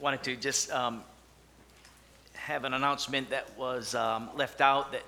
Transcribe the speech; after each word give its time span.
wanted 0.00 0.22
to 0.24 0.36
just 0.36 0.70
um, 0.70 1.02
have 2.34 2.64
an 2.64 2.74
announcement 2.74 3.30
that 3.30 3.56
was 3.58 3.94
um, 3.94 4.28
left 4.36 4.60
out 4.60 4.92
that 4.92 5.02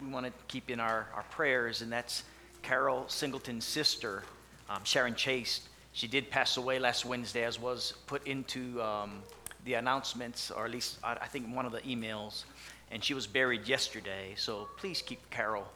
we 0.00 0.08
want 0.08 0.26
to 0.26 0.32
keep 0.46 0.70
in 0.70 0.80
our, 0.80 1.08
our 1.14 1.24
prayers, 1.30 1.82
and 1.82 1.90
that's 1.90 2.22
Carol 2.62 3.04
Singleton's 3.08 3.64
sister, 3.64 4.22
um, 4.70 4.84
Sharon 4.84 5.14
Chase. 5.14 5.62
She 5.92 6.06
did 6.06 6.30
pass 6.30 6.56
away 6.56 6.78
last 6.78 7.04
Wednesday, 7.04 7.44
as 7.44 7.58
was 7.58 7.94
put 8.06 8.26
into 8.26 8.80
um, 8.82 9.22
the 9.64 9.74
announcements, 9.74 10.50
or 10.50 10.66
at 10.66 10.70
least 10.70 10.98
I, 11.02 11.14
I 11.14 11.26
think 11.26 11.54
one 11.54 11.66
of 11.66 11.72
the 11.72 11.80
emails, 11.80 12.44
and 12.90 13.02
she 13.02 13.14
was 13.14 13.26
buried 13.26 13.66
yesterday. 13.66 14.34
So 14.36 14.68
please 14.76 15.02
keep 15.02 15.28
Carol 15.30 15.66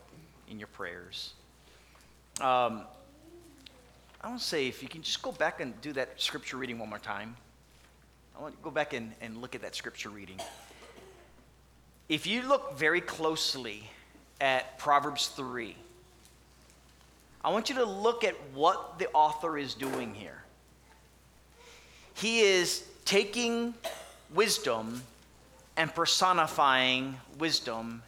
in 0.49 0.59
your 0.59 0.69
prayers. 0.69 1.33
Um, 2.41 2.83
I 4.21 4.29
want 4.29 4.41
to 4.41 4.47
say 4.47 4.69
if 4.69 4.83
you 4.83 4.89
can 4.89 5.03
just 5.03 5.21
go 5.21 5.33
back 5.33 5.61
and 5.61 5.79
do 5.81 5.93
that 5.95 6.21
scripture 6.21 6.57
reading 6.57 6.79
one 6.79 6.89
more 6.89 6.99
time. 6.99 7.37
I 8.37 8.43
want 8.43 8.57
to 8.57 8.63
go 8.63 8.71
back 8.71 8.93
and, 8.93 9.13
and 9.21 9.39
look 9.39 9.55
at 9.55 9.63
that 9.63 9.75
scripture 9.75 10.09
reading. 10.09 10.41
If 12.09 12.27
you 12.27 12.43
look 12.43 12.79
very 12.79 13.01
closely 13.01 13.89
at 14.41 14.79
Proverbs 14.79 15.29
3, 15.29 15.77
I 17.45 17.51
want 17.51 17.69
you 17.69 17.77
to 17.77 17.85
look 17.85 18.25
at 18.25 18.35
what 18.55 18.99
the 18.99 19.09
author 19.13 19.59
is 19.59 19.75
doing 19.75 20.15
here. 20.15 20.43
He 22.15 22.41
is 22.41 22.85
taking 23.05 23.75
wisdom 24.35 25.03
and 25.77 25.95
personifying 25.95 27.17
wisdom 27.39 28.03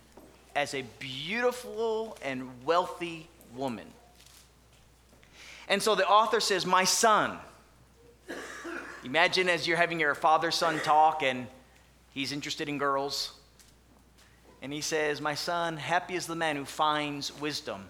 as 0.54 0.74
a 0.74 0.82
beautiful 0.98 2.16
and 2.22 2.48
wealthy 2.64 3.26
woman. 3.56 3.86
And 5.68 5.82
so 5.82 5.94
the 5.94 6.06
author 6.06 6.40
says, 6.40 6.66
My 6.66 6.84
son. 6.84 7.38
Imagine 9.04 9.48
as 9.48 9.66
you're 9.68 9.76
having 9.76 10.00
your 10.00 10.14
father 10.14 10.50
son 10.50 10.80
talk 10.80 11.22
and 11.22 11.46
he's 12.10 12.32
interested 12.32 12.68
in 12.68 12.78
girls. 12.78 13.32
And 14.62 14.72
he 14.72 14.80
says, 14.80 15.20
My 15.20 15.34
son, 15.34 15.76
happy 15.76 16.14
is 16.14 16.26
the 16.26 16.34
man 16.34 16.56
who 16.56 16.64
finds 16.64 17.38
wisdom. 17.40 17.84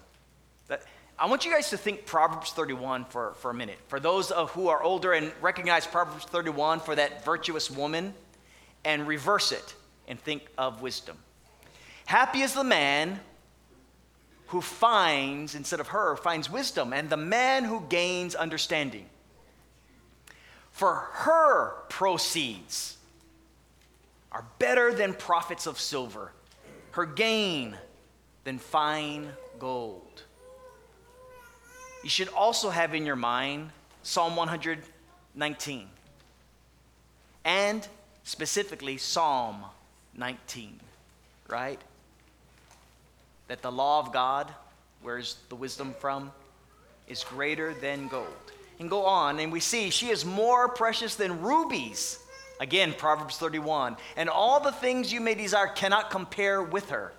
I 1.17 1.27
want 1.27 1.45
you 1.45 1.51
guys 1.51 1.69
to 1.69 1.77
think 1.77 2.05
Proverbs 2.05 2.51
31 2.51 3.05
for, 3.05 3.35
for 3.35 3.49
a 3.49 3.53
minute. 3.53 3.77
For 3.87 4.01
those 4.01 4.31
of 4.31 4.51
who 4.51 4.67
are 4.67 4.83
older 4.83 5.13
and 5.13 5.31
recognize 5.41 5.87
Proverbs 5.87 6.25
31 6.25 6.81
for 6.81 6.93
that 6.93 7.23
virtuous 7.23 7.71
woman, 7.71 8.13
and 8.85 9.07
reverse 9.07 9.51
it 9.51 9.75
and 10.07 10.17
think 10.19 10.43
of 10.57 10.81
wisdom. 10.81 11.17
Happy 12.05 12.41
is 12.41 12.53
the 12.53 12.63
man 12.63 13.19
who 14.47 14.61
finds, 14.61 15.55
instead 15.55 15.79
of 15.79 15.87
her, 15.87 16.15
finds 16.15 16.49
wisdom, 16.49 16.93
and 16.93 17.09
the 17.09 17.17
man 17.17 17.63
who 17.63 17.83
gains 17.89 18.35
understanding. 18.35 19.07
For 20.75 20.93
her 20.93 21.71
proceeds 21.87 22.97
are 24.29 24.43
better 24.59 24.93
than 24.93 25.13
profits 25.13 25.67
of 25.67 25.79
silver, 25.79 26.33
her 26.91 27.05
gain 27.05 27.77
than 28.43 28.59
fine 28.59 29.29
gold. 29.57 30.23
You 32.03 32.09
should 32.09 32.27
also 32.27 32.69
have 32.69 32.93
in 32.93 33.05
your 33.05 33.15
mind 33.15 33.69
Psalm 34.03 34.35
119 34.35 35.87
and 37.45 37.87
specifically 38.25 38.97
Psalm 38.97 39.63
19, 40.17 40.79
right? 41.47 41.81
that 43.47 43.61
the 43.61 43.71
law 43.71 43.99
of 43.99 44.11
God, 44.11 44.51
where's 45.01 45.37
the 45.49 45.55
wisdom 45.55 45.93
from, 45.99 46.31
is 47.07 47.23
greater 47.23 47.73
than 47.75 48.07
gold. 48.07 48.51
And 48.79 48.89
go 48.89 49.05
on, 49.05 49.39
and 49.39 49.51
we 49.51 49.59
see 49.59 49.89
she 49.89 50.09
is 50.09 50.25
more 50.25 50.67
precious 50.67 51.15
than 51.15 51.41
rubies. 51.41 52.19
Again, 52.59 52.93
Proverbs 52.97 53.37
31. 53.37 53.97
And 54.17 54.29
all 54.29 54.59
the 54.59 54.71
things 54.71 55.11
you 55.11 55.21
may 55.21 55.35
desire 55.35 55.67
cannot 55.67 56.09
compare 56.09 56.61
with 56.61 56.89
her. 56.89 57.13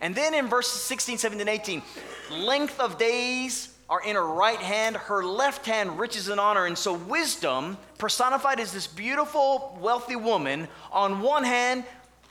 And 0.00 0.14
then 0.14 0.34
in 0.34 0.48
verses 0.48 0.80
16, 0.82 1.18
17, 1.18 1.48
18, 1.48 1.82
length 2.30 2.78
of 2.80 2.98
days 2.98 3.72
are 3.88 4.02
in 4.02 4.16
her 4.16 4.26
right 4.26 4.58
hand, 4.58 4.96
her 4.96 5.24
left 5.24 5.64
hand 5.64 5.98
riches 5.98 6.28
and 6.28 6.40
honor. 6.40 6.66
And 6.66 6.76
so, 6.76 6.94
wisdom, 6.94 7.78
personified 7.98 8.60
as 8.60 8.72
this 8.72 8.86
beautiful, 8.86 9.78
wealthy 9.80 10.16
woman, 10.16 10.68
on 10.90 11.20
one 11.20 11.44
hand 11.44 11.84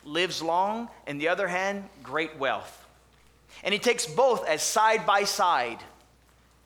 lives 0.04 0.42
long, 0.42 0.90
and 1.08 1.20
the 1.20 1.30
other 1.30 1.48
hand, 1.48 1.88
great 2.04 2.38
wealth. 2.38 2.86
And 3.64 3.74
he 3.74 3.80
takes 3.80 4.06
both 4.06 4.46
as 4.48 4.62
side 4.62 5.06
by 5.06 5.24
side. 5.24 5.80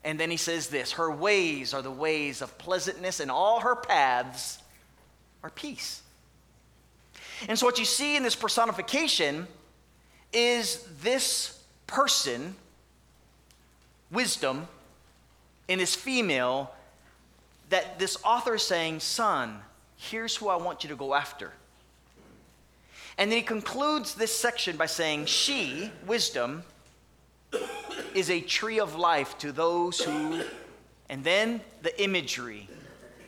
And 0.02 0.18
then 0.18 0.30
he 0.30 0.36
says 0.36 0.68
this 0.68 0.92
Her 0.92 1.10
ways 1.10 1.74
are 1.74 1.82
the 1.82 1.90
ways 1.90 2.42
of 2.42 2.56
pleasantness, 2.58 3.20
and 3.20 3.30
all 3.30 3.60
her 3.60 3.76
paths 3.76 4.58
are 5.42 5.50
peace. 5.50 6.02
And 7.48 7.58
so, 7.58 7.66
what 7.66 7.78
you 7.78 7.84
see 7.84 8.16
in 8.16 8.22
this 8.22 8.36
personification 8.36 9.46
is 10.32 10.86
this 11.02 11.62
person, 11.86 12.54
wisdom, 14.10 14.68
in 15.68 15.78
this 15.78 15.94
female, 15.94 16.72
that 17.70 17.98
this 17.98 18.18
author 18.24 18.54
is 18.54 18.62
saying, 18.62 19.00
Son, 19.00 19.58
here's 19.96 20.36
who 20.36 20.48
I 20.48 20.56
want 20.56 20.82
you 20.82 20.90
to 20.90 20.96
go 20.96 21.14
after. 21.14 21.52
And 23.18 23.30
then 23.30 23.38
he 23.38 23.44
concludes 23.44 24.14
this 24.14 24.34
section 24.34 24.76
by 24.76 24.86
saying, 24.86 25.26
She, 25.26 25.90
wisdom, 26.06 26.64
is 28.14 28.30
a 28.30 28.40
tree 28.40 28.80
of 28.80 28.96
life 28.96 29.38
to 29.38 29.52
those 29.52 30.00
who, 30.00 30.42
and 31.08 31.24
then 31.24 31.60
the 31.82 32.02
imagery 32.02 32.68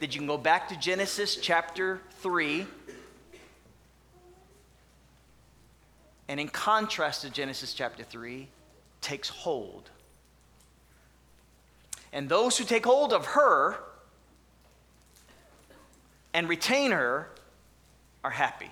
that 0.01 0.15
you 0.15 0.21
can 0.21 0.27
go 0.27 0.39
back 0.39 0.69
to 0.69 0.79
Genesis 0.79 1.37
chapter 1.37 2.01
3. 2.21 2.67
And 6.29 6.41
in 6.41 6.49
contrast 6.49 7.23
to 7.23 7.31
Genesis 7.31 7.75
chapter 7.75 8.03
3, 8.03 8.49
takes 9.01 9.29
hold. 9.29 9.91
And 12.13 12.29
those 12.29 12.59
who 12.59 12.65
take 12.65 12.85
hold 12.85 13.13
of 13.13 13.27
her 13.27 13.77
and 16.35 16.49
retain 16.49 16.91
her 16.91 17.29
are 18.25 18.31
happy. 18.31 18.71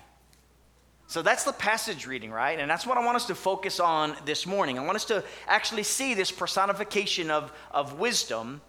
So 1.11 1.23
that's 1.23 1.43
the 1.43 1.53
passage 1.53 2.07
reading, 2.07 2.31
right? 2.31 2.57
And 2.57 2.71
that's 2.71 2.87
what 2.87 2.97
I 2.97 3.05
want 3.05 3.17
us 3.17 3.27
to 3.27 3.35
focus 3.35 3.81
on 3.81 4.15
this 4.27 4.47
morning. 4.47 4.79
I 4.79 4.85
want 4.85 4.95
us 4.95 5.05
to 5.07 5.25
actually 5.49 5.83
see 5.83 6.15
this 6.15 6.31
personification 6.31 7.33
of, 7.33 7.53
of 7.73 7.99
wisdom 7.99 8.61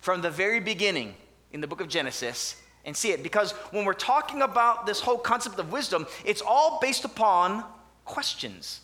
from 0.00 0.22
the 0.22 0.30
very 0.30 0.60
beginning 0.60 1.14
in 1.52 1.60
the 1.60 1.66
book 1.66 1.82
of 1.82 1.88
Genesis 1.90 2.56
and 2.86 2.96
see 2.96 3.10
it. 3.10 3.22
Because 3.22 3.52
when 3.70 3.84
we're 3.84 3.92
talking 3.92 4.40
about 4.40 4.86
this 4.86 4.98
whole 4.98 5.18
concept 5.18 5.58
of 5.58 5.70
wisdom, 5.70 6.06
it's 6.24 6.40
all 6.40 6.78
based 6.80 7.04
upon 7.04 7.62
questions, 8.06 8.80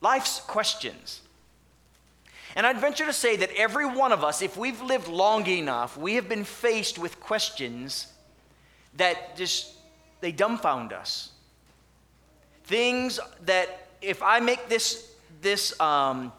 life's 0.00 0.40
questions. 0.40 1.20
And 2.56 2.66
I'd 2.66 2.80
venture 2.80 3.06
to 3.06 3.12
say 3.12 3.36
that 3.36 3.50
every 3.56 3.86
one 3.86 4.10
of 4.10 4.24
us, 4.24 4.42
if 4.42 4.56
we've 4.56 4.82
lived 4.82 5.06
long 5.06 5.46
enough, 5.46 5.96
we 5.96 6.16
have 6.16 6.28
been 6.28 6.42
faced 6.42 6.98
with 6.98 7.20
questions 7.20 8.08
that 8.96 9.36
just, 9.36 9.70
they 10.20 10.32
dumbfound 10.32 10.92
us 10.92 11.30
things 12.64 13.20
that 13.44 13.88
if 14.00 14.22
I 14.22 14.40
make 14.40 14.68
this, 14.68 15.12
this 15.40 15.78
um, 15.80 16.32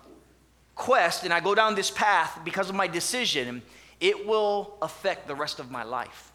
quest 0.76 1.24
and 1.24 1.34
I 1.34 1.40
go 1.40 1.56
down 1.56 1.76
this 1.76 1.92
path 1.92 2.40
because 2.44 2.70
of 2.70 2.76
my 2.76 2.88
decision, 2.88 3.62
it 4.00 4.28
will 4.28 4.78
affect 4.82 5.28
the 5.28 5.36
rest 5.36 5.60
of 5.60 5.72
my 5.72 5.84
life. 5.84 6.32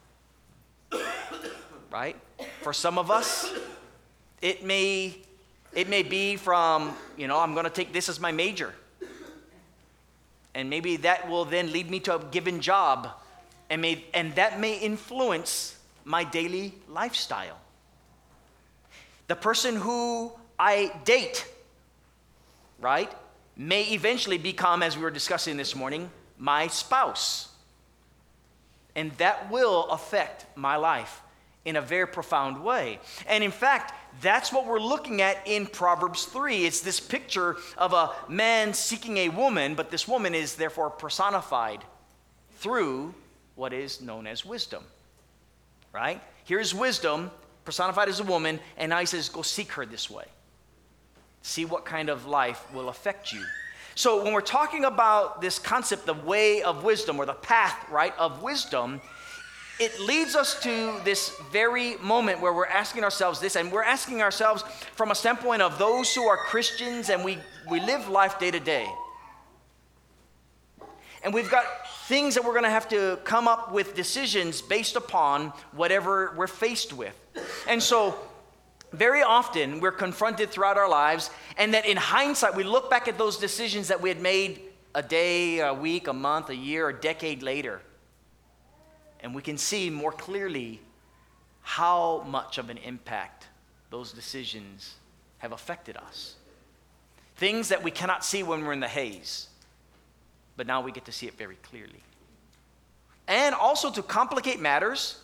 right? 1.90 2.16
For 2.62 2.72
some 2.72 2.98
of 2.98 3.10
us, 3.10 3.52
it 4.40 4.64
may, 4.64 5.18
it 5.74 5.88
may 5.88 6.02
be 6.02 6.36
from, 6.36 6.96
you 7.16 7.28
know, 7.28 7.38
I'm 7.38 7.52
going 7.52 7.64
to 7.64 7.70
take 7.70 7.92
this 7.92 8.08
as 8.08 8.18
my 8.18 8.32
major. 8.32 8.74
And 10.54 10.68
maybe 10.68 10.96
that 10.98 11.28
will 11.28 11.44
then 11.44 11.70
lead 11.72 11.90
me 11.90 12.00
to 12.00 12.16
a 12.16 12.24
given 12.24 12.60
job. 12.60 13.08
And, 13.68 13.82
may, 13.82 14.04
and 14.14 14.34
that 14.34 14.58
may 14.58 14.78
influence 14.78 15.78
my 16.04 16.24
daily 16.24 16.74
lifestyle 16.88 17.60
the 19.30 19.36
person 19.36 19.76
who 19.76 20.32
I 20.58 20.90
date, 21.04 21.46
right, 22.80 23.10
may 23.56 23.84
eventually 23.92 24.38
become, 24.38 24.82
as 24.82 24.96
we 24.96 25.04
were 25.04 25.10
discussing 25.12 25.56
this 25.56 25.76
morning, 25.76 26.10
my 26.36 26.66
spouse. 26.66 27.46
And 28.96 29.12
that 29.18 29.48
will 29.48 29.88
affect 29.90 30.46
my 30.56 30.74
life 30.74 31.22
in 31.64 31.76
a 31.76 31.80
very 31.80 32.08
profound 32.08 32.64
way. 32.64 32.98
And 33.28 33.44
in 33.44 33.52
fact, 33.52 33.94
that's 34.20 34.52
what 34.52 34.66
we're 34.66 34.80
looking 34.80 35.22
at 35.22 35.46
in 35.46 35.66
Proverbs 35.66 36.24
3. 36.24 36.64
It's 36.64 36.80
this 36.80 36.98
picture 36.98 37.56
of 37.78 37.92
a 37.92 38.10
man 38.28 38.74
seeking 38.74 39.16
a 39.18 39.28
woman, 39.28 39.76
but 39.76 39.92
this 39.92 40.08
woman 40.08 40.34
is 40.34 40.56
therefore 40.56 40.90
personified 40.90 41.84
through 42.56 43.14
what 43.54 43.72
is 43.72 44.00
known 44.00 44.26
as 44.26 44.44
wisdom. 44.44 44.82
Right? 45.92 46.20
Here's 46.44 46.74
wisdom 46.74 47.30
personified 47.70 48.08
as 48.08 48.18
a 48.18 48.24
woman, 48.24 48.58
and 48.76 48.90
now 48.90 48.98
he 48.98 49.06
says, 49.06 49.28
go 49.28 49.42
seek 49.42 49.70
her 49.70 49.86
this 49.86 50.10
way. 50.10 50.24
See 51.42 51.64
what 51.64 51.84
kind 51.84 52.08
of 52.08 52.26
life 52.26 52.60
will 52.74 52.88
affect 52.88 53.32
you. 53.32 53.44
So, 53.94 54.24
when 54.24 54.32
we're 54.32 54.40
talking 54.40 54.84
about 54.84 55.40
this 55.40 55.60
concept, 55.60 56.04
the 56.04 56.14
way 56.14 56.62
of 56.62 56.82
wisdom 56.82 57.20
or 57.20 57.26
the 57.26 57.32
path, 57.32 57.76
right, 57.88 58.12
of 58.18 58.42
wisdom, 58.42 59.00
it 59.78 60.00
leads 60.00 60.34
us 60.34 60.60
to 60.64 61.00
this 61.04 61.32
very 61.52 61.94
moment 61.98 62.40
where 62.40 62.52
we're 62.52 62.66
asking 62.66 63.04
ourselves 63.04 63.38
this, 63.38 63.54
and 63.54 63.70
we're 63.70 63.84
asking 63.84 64.20
ourselves 64.20 64.64
from 64.96 65.12
a 65.12 65.14
standpoint 65.14 65.62
of 65.62 65.78
those 65.78 66.12
who 66.12 66.24
are 66.24 66.38
Christians 66.38 67.08
and 67.08 67.24
we, 67.24 67.38
we 67.70 67.78
live 67.78 68.08
life 68.08 68.40
day 68.40 68.50
to 68.50 68.58
day. 68.58 68.88
And 71.22 71.32
we've 71.32 71.50
got 71.50 71.64
things 72.06 72.34
that 72.34 72.44
we're 72.44 72.52
going 72.52 72.64
to 72.64 72.70
have 72.70 72.88
to 72.88 73.20
come 73.22 73.46
up 73.46 73.72
with 73.72 73.94
decisions 73.94 74.60
based 74.60 74.96
upon 74.96 75.52
whatever 75.70 76.34
we're 76.36 76.48
faced 76.48 76.92
with. 76.92 77.14
And 77.68 77.82
so, 77.82 78.18
very 78.92 79.22
often 79.22 79.80
we're 79.80 79.92
confronted 79.92 80.50
throughout 80.50 80.76
our 80.76 80.88
lives, 80.88 81.30
and 81.56 81.74
that 81.74 81.86
in 81.86 81.96
hindsight, 81.96 82.56
we 82.56 82.64
look 82.64 82.90
back 82.90 83.08
at 83.08 83.18
those 83.18 83.36
decisions 83.36 83.88
that 83.88 84.00
we 84.00 84.08
had 84.08 84.20
made 84.20 84.60
a 84.94 85.02
day, 85.02 85.60
a 85.60 85.72
week, 85.72 86.08
a 86.08 86.12
month, 86.12 86.50
a 86.50 86.56
year, 86.56 86.88
a 86.88 86.94
decade 86.94 87.42
later, 87.42 87.80
and 89.20 89.34
we 89.34 89.42
can 89.42 89.56
see 89.56 89.90
more 89.90 90.12
clearly 90.12 90.80
how 91.62 92.24
much 92.26 92.58
of 92.58 92.70
an 92.70 92.78
impact 92.78 93.46
those 93.90 94.12
decisions 94.12 94.94
have 95.38 95.52
affected 95.52 95.96
us. 95.96 96.36
Things 97.36 97.68
that 97.68 97.82
we 97.82 97.90
cannot 97.90 98.24
see 98.24 98.42
when 98.42 98.64
we're 98.64 98.72
in 98.72 98.80
the 98.80 98.88
haze, 98.88 99.48
but 100.56 100.66
now 100.66 100.80
we 100.80 100.90
get 100.92 101.04
to 101.04 101.12
see 101.12 101.26
it 101.26 101.38
very 101.38 101.56
clearly. 101.62 102.02
And 103.28 103.54
also 103.54 103.90
to 103.92 104.02
complicate 104.02 104.60
matters, 104.60 105.20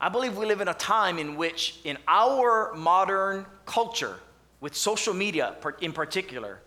I 0.00 0.08
believe 0.08 0.36
we 0.36 0.46
live 0.46 0.60
in 0.60 0.68
a 0.68 0.74
time 0.74 1.18
in 1.18 1.36
which, 1.36 1.78
in 1.84 1.98
our 2.06 2.72
modern 2.74 3.46
culture, 3.66 4.18
with 4.60 4.76
social 4.76 5.14
media 5.14 5.56
in 5.80 5.92
particular, 5.92 6.60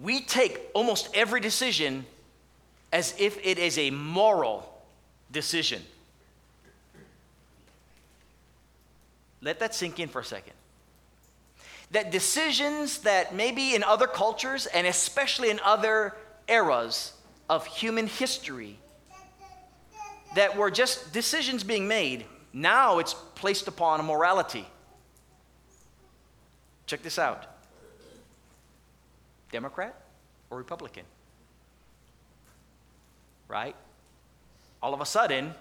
we 0.00 0.20
take 0.20 0.60
almost 0.74 1.08
every 1.14 1.40
decision 1.40 2.04
as 2.92 3.14
if 3.18 3.38
it 3.44 3.58
is 3.58 3.78
a 3.78 3.90
moral 3.90 4.72
decision. 5.30 5.82
Let 9.40 9.58
that 9.60 9.74
sink 9.74 10.00
in 10.00 10.08
for 10.08 10.20
a 10.20 10.24
second. 10.24 10.54
That 11.92 12.10
decisions 12.10 12.98
that 12.98 13.34
maybe 13.34 13.74
in 13.74 13.82
other 13.82 14.06
cultures 14.06 14.66
and 14.66 14.86
especially 14.86 15.50
in 15.50 15.60
other 15.64 16.14
eras 16.48 17.12
of 17.48 17.66
human 17.66 18.06
history 18.06 18.78
that 20.36 20.56
were 20.56 20.70
just 20.70 21.12
decisions 21.12 21.64
being 21.64 21.88
made, 21.88 22.24
now 22.52 22.98
it's 22.98 23.14
placed 23.34 23.68
upon 23.68 24.00
a 24.00 24.02
morality. 24.02 24.66
Check 26.86 27.02
this 27.02 27.18
out 27.18 27.46
Democrat 29.50 29.94
or 30.50 30.58
Republican? 30.58 31.04
Right? 33.48 33.76
All 34.82 34.94
of 34.94 35.00
a 35.00 35.06
sudden, 35.06 35.54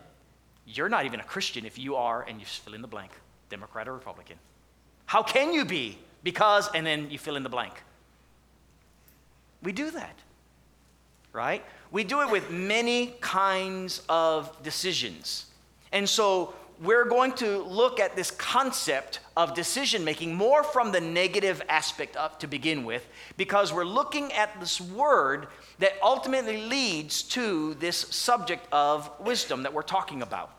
you're 0.65 0.89
not 0.89 1.05
even 1.05 1.19
a 1.19 1.23
Christian 1.23 1.65
if 1.65 1.77
you 1.77 1.95
are, 1.95 2.23
and 2.23 2.39
you 2.39 2.45
fill 2.45 2.73
in 2.73 2.81
the 2.81 2.87
blank 2.87 3.11
Democrat 3.49 3.87
or 3.87 3.93
Republican. 3.93 4.37
How 5.05 5.23
can 5.23 5.53
you 5.53 5.65
be? 5.65 5.97
Because, 6.23 6.69
and 6.73 6.85
then 6.85 7.11
you 7.11 7.19
fill 7.19 7.35
in 7.35 7.43
the 7.43 7.49
blank. 7.49 7.73
We 9.61 9.71
do 9.71 9.91
that, 9.91 10.17
right? 11.31 11.63
We 11.95 12.03
do 12.03 12.19
it 12.19 12.29
with 12.29 12.51
many 12.51 13.15
kinds 13.21 14.01
of 14.09 14.61
decisions. 14.63 15.45
And 15.93 16.09
so 16.09 16.53
we're 16.81 17.05
going 17.05 17.31
to 17.35 17.59
look 17.59 18.01
at 18.01 18.17
this 18.17 18.31
concept 18.31 19.21
of 19.37 19.53
decision 19.53 20.03
making 20.03 20.35
more 20.35 20.61
from 20.61 20.91
the 20.91 20.99
negative 20.99 21.61
aspect 21.69 22.17
of 22.17 22.37
to 22.39 22.47
begin 22.47 22.83
with 22.83 23.07
because 23.37 23.71
we're 23.71 23.85
looking 23.85 24.33
at 24.33 24.59
this 24.59 24.81
word 24.81 25.47
that 25.79 25.93
ultimately 26.03 26.57
leads 26.57 27.23
to 27.23 27.75
this 27.75 27.95
subject 27.95 28.67
of 28.73 29.09
wisdom 29.21 29.63
that 29.63 29.73
we're 29.73 29.81
talking 29.81 30.21
about. 30.21 30.51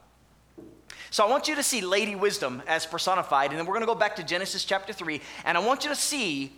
So 1.10 1.22
I 1.22 1.28
want 1.28 1.48
you 1.48 1.54
to 1.56 1.62
see 1.62 1.82
Lady 1.82 2.14
Wisdom 2.14 2.62
as 2.66 2.86
personified, 2.86 3.50
and 3.50 3.58
then 3.58 3.66
we're 3.66 3.74
going 3.74 3.86
to 3.86 3.86
go 3.86 3.94
back 3.94 4.16
to 4.16 4.22
Genesis 4.22 4.64
chapter 4.64 4.94
3, 4.94 5.20
and 5.44 5.58
I 5.58 5.60
want 5.60 5.84
you 5.84 5.90
to 5.90 5.96
see 5.96 6.54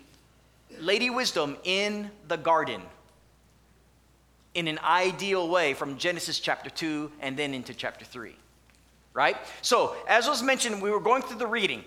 Lady 0.79 1.09
Wisdom 1.09 1.57
in 1.65 2.09
the 2.29 2.37
garden 2.37 2.81
in 4.53 4.67
an 4.67 4.79
ideal 4.79 5.47
way 5.47 5.73
from 5.73 5.97
Genesis 5.97 6.39
chapter 6.39 6.69
2 6.69 7.11
and 7.21 7.37
then 7.37 7.53
into 7.53 7.73
chapter 7.73 8.05
3 8.05 8.35
right? 9.13 9.37
So, 9.61 9.95
as 10.07 10.27
was 10.27 10.41
mentioned, 10.41 10.81
we 10.81 10.91
were 10.91 10.99
going 10.99 11.21
through 11.21 11.39
the 11.39 11.47
reading. 11.47 11.83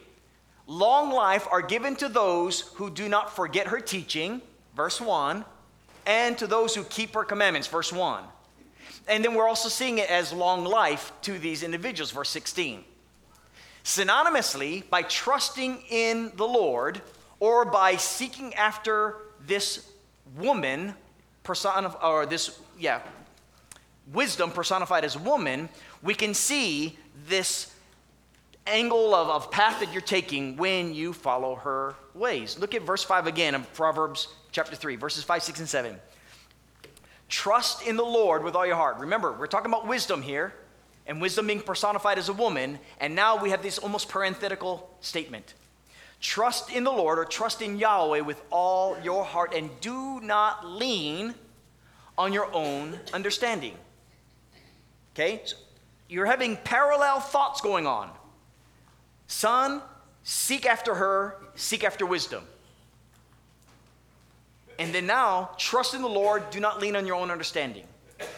Long 0.66 1.10
life 1.10 1.46
are 1.50 1.62
given 1.62 1.96
to 1.96 2.08
those 2.08 2.60
who 2.74 2.90
do 2.90 3.08
not 3.08 3.34
forget 3.34 3.68
her 3.68 3.80
teaching, 3.80 4.42
verse 4.76 5.00
1, 5.00 5.44
and 6.06 6.36
to 6.38 6.46
those 6.46 6.74
who 6.74 6.84
keep 6.84 7.14
her 7.14 7.24
commandments, 7.24 7.68
verse 7.68 7.92
1. 7.92 8.24
And 9.08 9.24
then 9.24 9.34
we're 9.34 9.48
also 9.48 9.68
seeing 9.68 9.98
it 9.98 10.10
as 10.10 10.32
long 10.32 10.64
life 10.64 11.12
to 11.22 11.38
these 11.38 11.62
individuals, 11.62 12.10
verse 12.10 12.28
16. 12.28 12.84
Synonymously, 13.84 14.88
by 14.90 15.02
trusting 15.02 15.82
in 15.90 16.32
the 16.36 16.46
Lord 16.46 17.00
or 17.40 17.64
by 17.64 17.96
seeking 17.96 18.54
after 18.54 19.16
this 19.44 19.90
woman, 20.36 20.94
person, 21.42 21.86
or 22.02 22.26
this, 22.26 22.58
yeah, 22.78 23.00
wisdom 24.12 24.50
personified 24.50 25.04
as 25.04 25.18
woman, 25.18 25.68
we 26.02 26.14
can 26.14 26.34
see 26.34 26.98
this 27.26 27.72
angle 28.66 29.14
of, 29.14 29.28
of 29.28 29.50
path 29.50 29.80
that 29.80 29.92
you're 29.92 30.00
taking 30.00 30.56
when 30.56 30.94
you 30.94 31.12
follow 31.12 31.56
her 31.56 31.94
ways. 32.14 32.58
Look 32.58 32.74
at 32.74 32.82
verse 32.82 33.02
5 33.02 33.26
again 33.26 33.54
of 33.54 33.72
Proverbs 33.74 34.28
chapter 34.52 34.76
3, 34.76 34.96
verses 34.96 35.24
5, 35.24 35.42
6, 35.42 35.60
and 35.60 35.68
7. 35.68 35.96
Trust 37.28 37.86
in 37.86 37.96
the 37.96 38.04
Lord 38.04 38.44
with 38.44 38.54
all 38.54 38.66
your 38.66 38.76
heart. 38.76 38.98
Remember, 38.98 39.32
we're 39.32 39.46
talking 39.46 39.70
about 39.70 39.86
wisdom 39.86 40.22
here, 40.22 40.52
and 41.06 41.20
wisdom 41.20 41.46
being 41.46 41.60
personified 41.60 42.18
as 42.18 42.28
a 42.28 42.32
woman, 42.32 42.78
and 43.00 43.14
now 43.14 43.42
we 43.42 43.50
have 43.50 43.62
this 43.62 43.78
almost 43.78 44.08
parenthetical 44.08 44.88
statement. 45.00 45.54
Trust 46.22 46.70
in 46.70 46.84
the 46.84 46.92
Lord 46.92 47.18
or 47.18 47.24
trust 47.24 47.60
in 47.60 47.78
Yahweh 47.78 48.20
with 48.20 48.40
all 48.50 48.96
your 49.02 49.24
heart, 49.24 49.52
and 49.54 49.68
do 49.80 50.20
not 50.20 50.64
lean 50.64 51.34
on 52.16 52.32
your 52.32 52.50
own 52.54 52.98
understanding. 53.12 53.74
Okay? 55.12 55.42
So 55.44 55.56
you're 56.08 56.26
having 56.26 56.56
parallel 56.58 57.18
thoughts 57.18 57.60
going 57.60 57.88
on. 57.88 58.08
Son, 59.26 59.82
seek 60.22 60.64
after 60.64 60.94
her, 60.94 61.36
seek 61.56 61.82
after 61.82 62.06
wisdom. 62.06 62.44
And 64.78 64.94
then 64.94 65.06
now, 65.06 65.50
trust 65.58 65.92
in 65.92 66.02
the 66.02 66.08
Lord, 66.08 66.50
do 66.50 66.60
not 66.60 66.80
lean 66.80 66.94
on 66.94 67.04
your 67.04 67.16
own 67.16 67.32
understanding. 67.32 67.84
And 68.20 68.28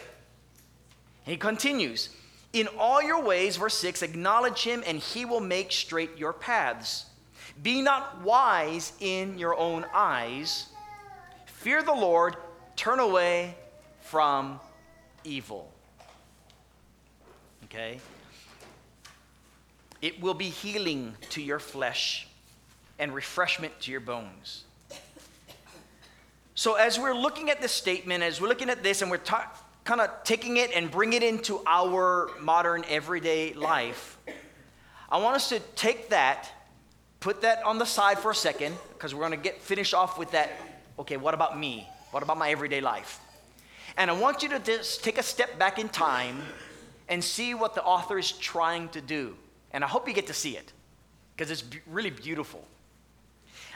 he 1.23 1.37
continues, 1.37 2.09
in 2.51 2.67
all 2.79 3.01
your 3.01 3.21
ways, 3.21 3.57
verse 3.57 3.75
6, 3.75 4.01
acknowledge 4.01 4.63
him 4.63 4.83
and 4.87 4.97
he 4.97 5.23
will 5.23 5.39
make 5.39 5.71
straight 5.71 6.17
your 6.17 6.33
paths. 6.33 7.05
Be 7.61 7.81
not 7.81 8.21
wise 8.21 8.93
in 8.99 9.37
your 9.37 9.57
own 9.57 9.85
eyes. 9.93 10.67
Fear 11.45 11.83
the 11.83 11.93
Lord, 11.93 12.35
turn 12.75 12.99
away 12.99 13.55
from 14.01 14.59
evil 15.23 15.71
okay? 17.75 17.99
It 20.01 20.21
will 20.21 20.33
be 20.33 20.49
healing 20.49 21.15
to 21.31 21.41
your 21.41 21.59
flesh 21.59 22.27
and 22.99 23.13
refreshment 23.13 23.79
to 23.81 23.91
your 23.91 23.99
bones. 23.99 24.63
So, 26.53 26.75
as 26.75 26.97
we're 26.97 27.13
looking 27.13 27.49
at 27.49 27.61
this 27.61 27.73
statement, 27.73 28.23
as 28.23 28.39
we're 28.39 28.47
looking 28.47 28.69
at 28.69 28.81
this 28.81 29.01
and 29.01 29.11
we're 29.11 29.17
ta- 29.17 29.51
kind 29.83 29.99
of 29.99 30.09
taking 30.23 30.55
it 30.57 30.71
and 30.73 30.89
bring 30.89 31.11
it 31.11 31.21
into 31.21 31.61
our 31.65 32.29
modern 32.39 32.85
everyday 32.87 33.53
life, 33.53 34.17
I 35.09 35.17
want 35.17 35.35
us 35.35 35.49
to 35.49 35.59
take 35.75 36.09
that, 36.09 36.49
put 37.25 37.41
that 37.41 37.65
on 37.65 37.79
the 37.79 37.85
side 37.85 38.19
for 38.19 38.29
a 38.29 38.35
second, 38.35 38.77
because 38.93 39.15
we're 39.15 39.27
going 39.27 39.31
to 39.31 39.43
get 39.49 39.59
finish 39.59 39.95
off 39.95 40.19
with 40.19 40.29
that. 40.29 40.51
Okay, 40.99 41.17
what 41.17 41.33
about 41.33 41.57
me? 41.57 41.89
What 42.11 42.21
about 42.21 42.37
my 42.37 42.51
everyday 42.51 42.81
life? 42.81 43.19
And 43.97 44.11
I 44.11 44.13
want 44.13 44.43
you 44.43 44.49
to 44.49 44.59
just 44.59 45.03
take 45.03 45.17
a 45.17 45.23
step 45.23 45.57
back 45.57 45.79
in 45.79 45.89
time 45.89 46.37
and 47.09 47.23
see 47.23 47.55
what 47.55 47.73
the 47.73 47.83
author 47.83 48.19
is 48.19 48.31
trying 48.31 48.89
to 48.89 49.01
do. 49.01 49.35
And 49.71 49.83
I 49.83 49.87
hope 49.87 50.07
you 50.07 50.13
get 50.13 50.27
to 50.27 50.35
see 50.35 50.55
it 50.55 50.71
because 51.35 51.49
it's 51.49 51.63
really 51.87 52.11
beautiful. 52.11 52.63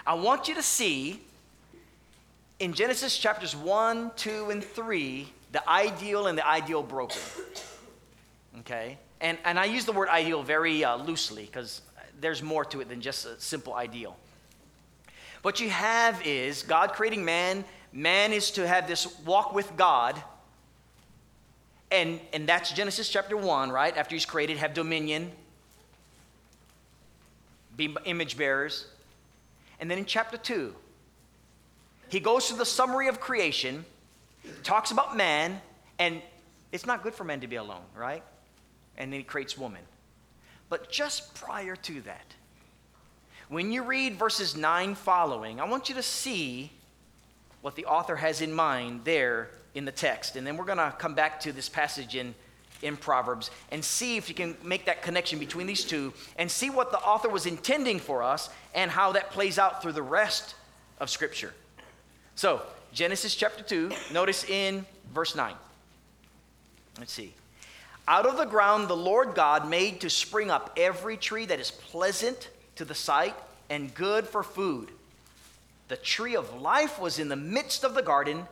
I 0.06 0.14
want 0.14 0.48
you 0.48 0.54
to 0.54 0.64
see 0.64 1.20
in 2.60 2.74
Genesis 2.74 3.18
chapters 3.18 3.56
1, 3.56 4.12
2, 4.16 4.52
and 4.52 4.64
3 4.64 5.28
the 5.54 5.68
ideal 5.68 6.28
and 6.28 6.38
the 6.38 6.48
ideal 6.48 6.84
broken. 6.84 7.22
Okay? 8.60 9.00
And, 9.22 9.40
and 9.44 9.58
I 9.58 9.66
use 9.66 9.86
the 9.86 9.92
word 9.92 10.08
ideal 10.10 10.44
very 10.44 10.84
uh, 10.84 10.98
loosely 10.98 11.46
because 11.46 11.82
there's 12.20 12.42
more 12.42 12.66
to 12.66 12.82
it 12.82 12.90
than 12.90 13.02
just 13.02 13.26
a 13.26 13.40
simple 13.40 13.74
ideal. 13.74 14.18
What 15.42 15.60
you 15.60 15.70
have 15.70 16.26
is 16.26 16.64
God 16.64 16.94
creating 16.94 17.24
man. 17.24 17.64
Man 17.94 18.34
is 18.34 18.52
to 18.52 18.68
have 18.68 18.88
this 18.88 19.20
walk 19.22 19.54
with 19.54 19.76
God 19.78 20.22
and, 21.92 22.20
and 22.34 22.48
that's 22.48 22.72
Genesis 22.72 23.10
chapter 23.10 23.36
1, 23.36 23.72
right? 23.72 23.98
After 23.98 24.16
he's 24.16 24.26
created, 24.26 24.58
have 24.58 24.76
dominion, 24.76 25.32
be 27.76 27.96
image 28.06 28.38
bearers. 28.38 28.86
And 29.80 29.90
then 29.90 29.98
in 29.98 30.06
chapter 30.06 30.38
2, 30.38 30.76
he 32.10 32.20
goes 32.20 32.48
through 32.48 32.60
the 32.60 32.66
summary 32.66 33.08
of 33.08 33.20
creation, 33.20 33.86
talks 34.62 34.92
about 34.92 35.18
man, 35.18 35.60
and 35.98 36.22
it's 36.72 36.86
not 36.86 37.02
good 37.02 37.16
for 37.16 37.24
man 37.24 37.40
to 37.40 37.48
be 37.48 37.56
alone, 37.56 37.82
right? 37.96 38.22
and 39.00 39.12
then 39.12 39.22
he 39.22 39.24
creates 39.24 39.58
woman. 39.58 39.82
But 40.70 40.92
just 40.92 41.34
prior 41.34 41.76
to 41.76 42.02
that, 42.02 42.26
when 43.50 43.72
you 43.72 43.84
read 43.84 44.16
verses 44.16 44.56
9 44.56 44.94
following, 44.94 45.60
I 45.60 45.66
want 45.66 45.90
you 45.90 45.96
to 45.96 46.04
see 46.04 46.72
what 47.62 47.76
the 47.76 47.86
author 47.86 48.16
has 48.16 48.42
in 48.42 48.54
mind 48.54 49.02
there 49.04 49.50
in 49.74 49.86
the 49.86 49.92
text. 49.92 50.36
And 50.36 50.46
then 50.46 50.56
we're 50.56 50.66
going 50.66 50.78
to 50.78 50.94
come 50.98 51.16
back 51.16 51.40
to 51.42 51.52
this 51.52 51.68
passage 51.68 52.16
in, 52.16 52.36
in 52.84 52.96
Proverbs 52.96 53.50
and 53.72 53.84
see 53.84 54.18
if 54.18 54.30
you 54.30 54.36
can 54.36 54.56
make 54.64 54.86
that 54.86 55.02
connection 55.02 55.40
between 55.40 55.66
these 55.66 55.84
two 55.84 56.14
and 56.38 56.50
see 56.50 56.70
what 56.70 56.92
the 56.92 57.00
author 57.00 57.30
was 57.30 57.48
intending 57.48 58.00
for 58.00 58.22
us 58.22 58.50
and 58.76 58.92
how 58.92 59.12
that 59.14 59.32
plays 59.32 59.58
out 59.58 59.82
through 59.82 59.94
the 59.94 60.04
rest 60.04 60.56
of 61.00 61.10
Scripture. 61.10 61.54
So, 62.36 62.62
Genesis 62.94 63.36
chapter 63.36 63.64
2, 63.64 63.92
notice 64.14 64.44
in 64.46 64.86
verse 65.14 65.36
9. 65.36 65.54
Let's 66.98 67.14
see. 67.14 67.34
Out 68.10 68.26
of 68.26 68.38
the 68.38 68.46
ground 68.46 68.88
the 68.88 68.96
Lord 68.96 69.36
God 69.36 69.70
made 69.70 70.02
to 70.02 70.10
spring 70.10 70.50
up 70.50 70.74
every 70.76 71.16
tree 71.16 71.46
that 71.46 71.60
is 71.60 71.70
pleasant 71.70 72.50
to 72.76 72.84
the 72.84 72.96
sight 72.96 73.36
and 73.70 73.94
good 73.94 74.28
for 74.28 74.42
food. 74.42 74.90
The 75.90 75.96
tree 75.96 76.36
of 76.36 76.60
life 76.60 77.00
was 77.00 77.20
in 77.20 77.30
the 77.30 77.36
midst 77.36 77.84
of 77.84 77.94
the 77.94 78.02
garden, 78.02 78.48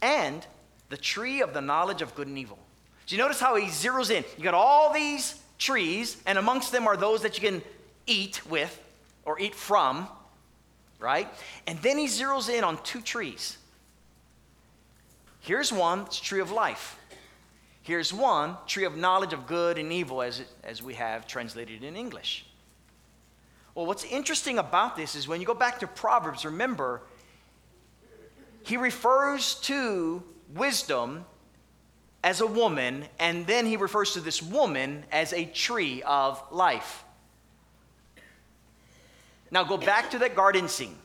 and 0.00 0.46
the 0.88 0.96
tree 0.96 1.42
of 1.42 1.52
the 1.52 1.60
knowledge 1.60 2.00
of 2.00 2.14
good 2.14 2.28
and 2.28 2.38
evil. 2.38 2.60
Do 3.08 3.16
you 3.16 3.20
notice 3.20 3.40
how 3.40 3.56
he 3.56 3.66
zeroes 3.66 4.12
in? 4.12 4.24
You 4.38 4.44
got 4.44 4.54
all 4.54 4.92
these 4.92 5.34
trees, 5.58 6.16
and 6.24 6.38
amongst 6.38 6.70
them 6.70 6.86
are 6.86 6.96
those 6.96 7.22
that 7.22 7.36
you 7.36 7.48
can 7.48 7.60
eat 8.06 8.46
with 8.46 8.80
or 9.24 9.40
eat 9.40 9.56
from, 9.56 10.06
right? 11.00 11.28
And 11.66 11.76
then 11.80 11.98
he 11.98 12.06
zeroes 12.06 12.48
in 12.48 12.62
on 12.62 12.80
two 12.84 13.00
trees. 13.00 13.58
Here's 15.40 15.72
one, 15.72 16.02
it's 16.02 16.20
tree 16.20 16.40
of 16.40 16.52
life. 16.52 16.96
Here's 17.82 18.12
one, 18.12 18.56
tree 18.66 18.84
of 18.84 18.96
knowledge 18.96 19.32
of 19.32 19.46
good 19.46 19.76
and 19.76 19.92
evil, 19.92 20.22
as, 20.22 20.42
as 20.62 20.82
we 20.82 20.94
have 20.94 21.26
translated 21.26 21.82
in 21.82 21.96
English. 21.96 22.46
Well, 23.74 23.86
what's 23.86 24.04
interesting 24.04 24.58
about 24.58 24.96
this 24.96 25.16
is 25.16 25.26
when 25.26 25.40
you 25.40 25.46
go 25.46 25.54
back 25.54 25.80
to 25.80 25.86
Proverbs, 25.86 26.44
remember, 26.44 27.02
he 28.62 28.76
refers 28.76 29.56
to 29.62 30.22
wisdom 30.54 31.24
as 32.22 32.40
a 32.40 32.46
woman, 32.46 33.06
and 33.18 33.46
then 33.48 33.66
he 33.66 33.76
refers 33.76 34.12
to 34.12 34.20
this 34.20 34.40
woman 34.40 35.04
as 35.10 35.32
a 35.32 35.44
tree 35.44 36.02
of 36.02 36.40
life. 36.52 37.04
Now 39.50 39.64
go 39.64 39.76
back 39.76 40.12
to 40.12 40.18
that 40.20 40.36
garden 40.36 40.68
scene. 40.68 40.96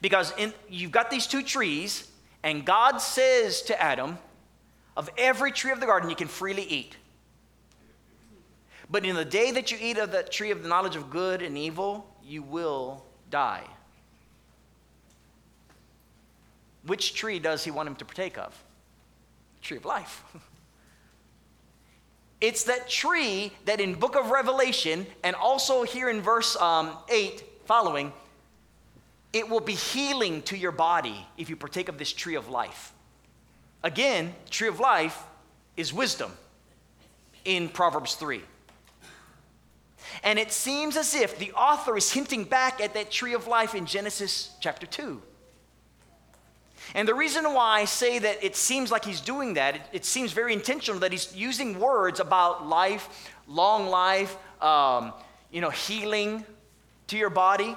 Because 0.00 0.32
in, 0.38 0.52
you've 0.68 0.92
got 0.92 1.10
these 1.10 1.26
two 1.26 1.42
trees, 1.42 2.08
and 2.44 2.64
God 2.64 2.98
says 2.98 3.62
to 3.62 3.82
Adam, 3.82 4.18
Of 4.96 5.10
every 5.18 5.52
tree 5.52 5.72
of 5.72 5.80
the 5.80 5.86
garden 5.86 6.08
you 6.08 6.16
can 6.16 6.28
freely 6.28 6.62
eat. 6.62 6.96
But 8.90 9.04
in 9.04 9.16
the 9.16 9.24
day 9.24 9.50
that 9.50 9.70
you 9.70 9.78
eat 9.80 9.98
of 9.98 10.12
the 10.12 10.22
tree 10.22 10.50
of 10.50 10.62
the 10.62 10.68
knowledge 10.68 10.96
of 10.96 11.10
good 11.10 11.42
and 11.42 11.58
evil, 11.58 12.06
you 12.24 12.42
will 12.42 13.04
die. 13.30 13.64
Which 16.86 17.14
tree 17.14 17.38
does 17.38 17.64
he 17.64 17.70
want 17.70 17.88
him 17.88 17.96
to 17.96 18.04
partake 18.04 18.38
of? 18.38 18.56
Tree 19.60 19.76
of 19.76 19.84
life. 19.84 20.22
it's 22.40 22.64
that 22.64 22.88
tree 22.88 23.52
that 23.64 23.80
in 23.80 23.94
book 23.94 24.14
of 24.14 24.30
revelation 24.30 25.06
and 25.24 25.34
also 25.34 25.82
here 25.82 26.08
in 26.08 26.20
verse 26.20 26.54
um, 26.56 26.96
8 27.08 27.42
following 27.64 28.12
it 29.32 29.50
will 29.50 29.60
be 29.60 29.74
healing 29.74 30.40
to 30.42 30.56
your 30.56 30.72
body 30.72 31.26
if 31.36 31.50
you 31.50 31.56
partake 31.56 31.90
of 31.90 31.98
this 31.98 32.12
tree 32.12 32.36
of 32.36 32.48
life. 32.48 32.92
Again, 33.86 34.34
tree 34.50 34.66
of 34.66 34.80
life 34.80 35.16
is 35.76 35.92
wisdom 35.92 36.32
in 37.44 37.68
Proverbs 37.68 38.16
3. 38.16 38.42
And 40.24 40.40
it 40.40 40.50
seems 40.50 40.96
as 40.96 41.14
if 41.14 41.38
the 41.38 41.52
author 41.52 41.96
is 41.96 42.10
hinting 42.10 42.42
back 42.42 42.80
at 42.80 42.94
that 42.94 43.12
tree 43.12 43.32
of 43.32 43.46
life 43.46 43.76
in 43.76 43.86
Genesis 43.86 44.50
chapter 44.60 44.86
2. 44.86 45.22
And 46.96 47.06
the 47.06 47.14
reason 47.14 47.44
why 47.44 47.82
I 47.82 47.84
say 47.84 48.18
that 48.18 48.42
it 48.42 48.56
seems 48.56 48.90
like 48.90 49.04
he's 49.04 49.20
doing 49.20 49.54
that, 49.54 49.76
it, 49.76 49.82
it 49.92 50.04
seems 50.04 50.32
very 50.32 50.52
intentional 50.52 50.98
that 51.02 51.12
he's 51.12 51.32
using 51.36 51.78
words 51.78 52.18
about 52.18 52.66
life, 52.66 53.30
long 53.46 53.86
life, 53.86 54.36
um, 54.60 55.12
you 55.52 55.60
know, 55.60 55.70
healing 55.70 56.44
to 57.06 57.16
your 57.16 57.30
body. 57.30 57.76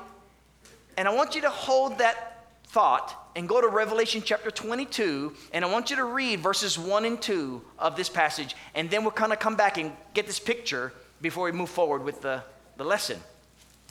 And 0.98 1.08
I 1.08 1.14
want 1.14 1.36
you 1.36 1.42
to 1.42 1.52
hold 1.52 2.00
that 2.00 2.29
thought 2.70 3.32
and 3.36 3.50
go 3.50 3.60
to 3.62 3.68
Revelation 3.68 4.22
chapter 4.24 4.52
22, 4.52 5.34
and 5.54 5.66
I 5.66 5.72
want 5.72 5.90
you 5.90 5.96
to 5.98 6.06
read 6.06 6.40
verses 6.40 6.78
1 6.78 7.06
and 7.06 7.22
2 7.22 7.62
of 7.80 7.96
this 7.96 8.10
passage, 8.10 8.56
and 8.76 8.90
then 8.90 9.04
we'll 9.04 9.12
kind 9.12 9.34
of 9.34 9.40
come 9.40 9.56
back 9.56 9.78
and 9.78 9.92
get 10.14 10.28
this 10.28 10.40
picture 10.40 10.94
before 11.22 11.46
we 11.46 11.52
move 11.52 11.70
forward 11.70 12.04
with 12.04 12.22
the, 12.22 12.44
the 12.78 12.84
lesson. 12.84 13.20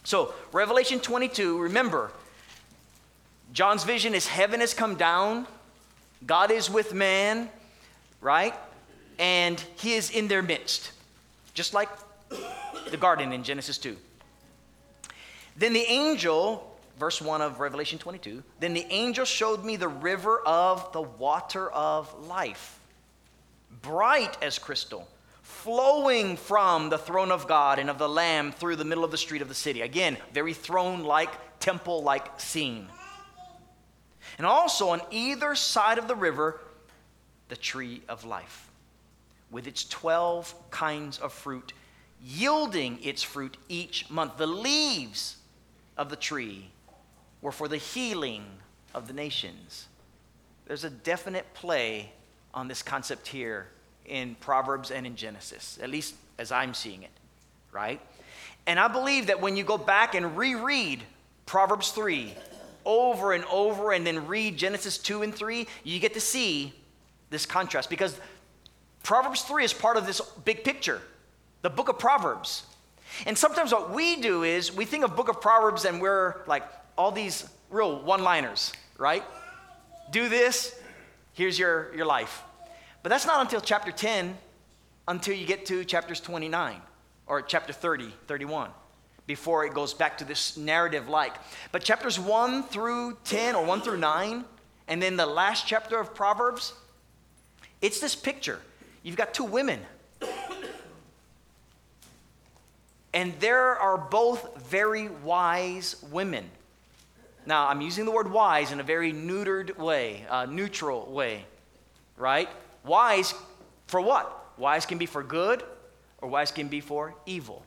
So, 0.05 0.33
Revelation 0.53 1.01
22, 1.01 1.59
remember, 1.59 2.11
John's 3.53 3.85
vision 3.85 4.15
is 4.15 4.27
heaven 4.27 4.61
has 4.61 4.75
come 4.75 4.95
down, 4.95 5.47
God 6.27 6.51
is 6.51 6.71
with 6.71 6.95
man, 6.95 7.49
right? 8.21 8.55
And 9.19 9.63
he 9.77 9.95
is 9.95 10.11
in 10.11 10.29
their 10.29 10.43
midst, 10.43 10.93
just 11.53 11.75
like 11.75 11.89
the 12.91 12.97
garden 12.97 13.33
in 13.33 13.43
Genesis 13.43 13.79
2. 13.79 13.97
Then 15.57 15.73
the 15.73 15.85
angel 15.89 16.78
verse 16.99 17.23
1 17.23 17.41
of 17.41 17.61
Revelation 17.61 17.99
22. 17.99 18.43
Then 18.61 18.75
the 18.75 18.87
angel 18.91 19.25
showed 19.25 19.65
me 19.65 19.77
the 19.77 19.89
river 19.89 20.41
of 20.41 20.93
the 20.93 21.03
water 21.03 21.71
of 21.71 22.13
life, 22.27 22.81
bright 23.83 24.37
as 24.43 24.59
crystal, 24.59 25.09
flowing 25.43 26.37
from 26.37 26.91
the 26.91 26.99
throne 26.99 27.31
of 27.31 27.47
God 27.47 27.79
and 27.79 27.89
of 27.89 27.99
the 27.99 28.09
Lamb 28.09 28.53
through 28.53 28.77
the 28.77 28.85
middle 28.85 29.05
of 29.05 29.11
the 29.11 29.19
street 29.19 29.43
of 29.43 29.49
the 29.49 29.55
city. 29.55 29.81
Again, 29.81 30.17
very 30.33 30.55
throne 30.55 31.05
like, 31.05 31.31
temple 31.61 32.03
like 32.03 32.41
scene. 32.41 32.89
And 34.37 34.47
also 34.47 34.91
on 34.91 35.01
either 35.11 35.55
side 35.55 35.99
of 35.99 36.09
the 36.09 36.15
river, 36.15 36.61
the 37.49 37.57
tree 37.57 38.03
of 38.09 38.25
life, 38.25 38.71
with 39.51 39.67
its 39.67 39.85
12 39.89 40.55
kinds 40.71 41.19
of 41.19 41.33
fruit, 41.33 41.73
yielding 42.23 43.03
its 43.03 43.23
fruit 43.23 43.57
each 43.69 44.11
month. 44.11 44.37
The 44.37 44.47
leaves 44.47 45.37
of 45.97 46.11
the 46.11 46.17
tree 46.17 46.71
were 47.43 47.53
for 47.53 47.69
the 47.69 47.77
healing 47.77 48.45
of 48.95 49.07
the 49.07 49.13
nations. 49.13 49.87
There's 50.67 50.85
a 50.85 50.91
definite 50.91 51.55
play 51.55 52.13
on 52.53 52.69
this 52.69 52.83
concept 52.83 53.29
here 53.29 53.69
in 54.05 54.35
Proverbs 54.41 54.91
and 54.91 55.07
in 55.07 55.17
Genesis, 55.17 55.79
at 55.83 55.91
least 55.91 56.15
as 56.39 56.51
I'm 56.51 56.75
seeing 56.75 57.03
it, 57.03 57.11
right? 57.73 58.01
And 58.67 58.79
I 58.79 58.89
believe 58.89 59.29
that 59.29 59.41
when 59.41 59.57
you 59.57 59.65
go 59.65 59.79
back 59.79 60.15
and 60.15 60.37
reread 60.37 61.03
Proverbs 61.47 61.91
3 61.91 62.35
over 62.85 63.33
and 63.33 63.45
over 63.47 63.93
and 63.93 64.07
then 64.07 64.27
read 64.27 64.57
Genesis 64.57 64.99
2 64.99 65.23
and 65.23 65.35
3, 65.35 65.67
you 65.85 66.01
get 66.01 66.15
to 66.15 66.21
see 66.21 66.73
this 67.31 67.47
contrast 67.47 67.91
because 67.91 68.19
Proverbs 69.03 69.43
3 69.43 69.65
is 69.65 69.73
part 69.73 69.97
of 69.97 70.07
this 70.07 70.21
big 70.45 70.65
picture, 70.65 71.01
the 71.63 71.71
book 71.71 71.89
of 71.89 71.99
Proverbs. 71.99 72.65
And 73.27 73.37
sometimes 73.37 73.73
what 73.73 73.91
we 73.91 74.17
do 74.17 74.43
is 74.43 74.75
we 74.75 74.85
think 74.85 75.05
of 75.05 75.17
book 75.17 75.29
of 75.29 75.41
Proverbs 75.41 75.85
and 75.85 76.01
we're 76.01 76.43
like, 76.47 76.63
all 76.99 77.13
these 77.13 77.49
real 77.71 78.03
one 78.03 78.23
liners, 78.23 78.73
right? 78.99 79.23
Do 80.11 80.29
this, 80.29 80.79
here's 81.33 81.59
your, 81.59 81.95
your 81.95 82.05
life. 82.05 82.43
But 83.03 83.11
that's 83.11 83.25
not 83.25 83.41
until 83.41 83.61
chapter 83.61 83.93
10, 83.93 84.37
until 85.07 85.35
you 85.35 85.47
get 85.47 85.65
to 85.67 85.85
chapters 85.85 86.21
29 86.21 86.83
or 87.27 87.41
chapter 87.41 87.73
30, 87.73 88.13
31, 88.27 88.71
before 89.27 89.65
it 89.65 89.75
goes 89.75 89.95
back 89.95 90.19
to 90.19 90.25
this 90.25 90.57
narrative 90.57 91.09
like. 91.09 91.35
But 91.71 91.85
chapters 91.85 92.19
1 92.19 92.65
through 92.65 93.17
10 93.25 93.55
or 93.55 93.65
1 93.65 93.81
through 93.83 93.99
9, 93.99 94.45
and 94.89 95.03
then 95.03 95.17
the 95.17 95.27
last 95.27 95.67
chapter 95.67 96.01
of 96.01 96.15
Proverbs, 96.15 96.75
it's 97.81 98.01
this 98.01 98.17
picture. 98.17 98.59
You've 99.05 99.17
got 99.17 99.33
two 99.33 99.45
women. 99.45 99.81
And 103.15 103.39
there 103.41 103.77
are 103.77 103.97
both 103.97 104.69
very 104.69 105.09
wise 105.09 105.97
women. 106.11 106.51
Now, 107.49 107.69
I'm 107.69 107.81
using 107.81 108.05
the 108.05 108.11
word 108.11 108.31
wise 108.31 108.73
in 108.73 108.79
a 108.79 108.83
very 108.83 109.11
neutered 109.11 109.79
way, 109.79 110.27
uh, 110.29 110.45
neutral 110.45 111.11
way, 111.11 111.47
right? 112.19 112.47
Wise 112.85 113.33
for 113.87 114.03
what? 114.03 114.53
Wise 114.59 114.85
can 114.85 114.99
be 114.99 115.07
for 115.07 115.23
good, 115.23 115.63
or 116.19 116.29
wise 116.29 116.53
can 116.53 116.69
be 116.69 116.83
for 116.83 117.15
evil. 117.25 117.65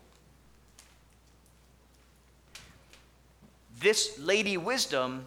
This 3.80 4.20
lady 4.20 4.56
wisdom 4.56 5.26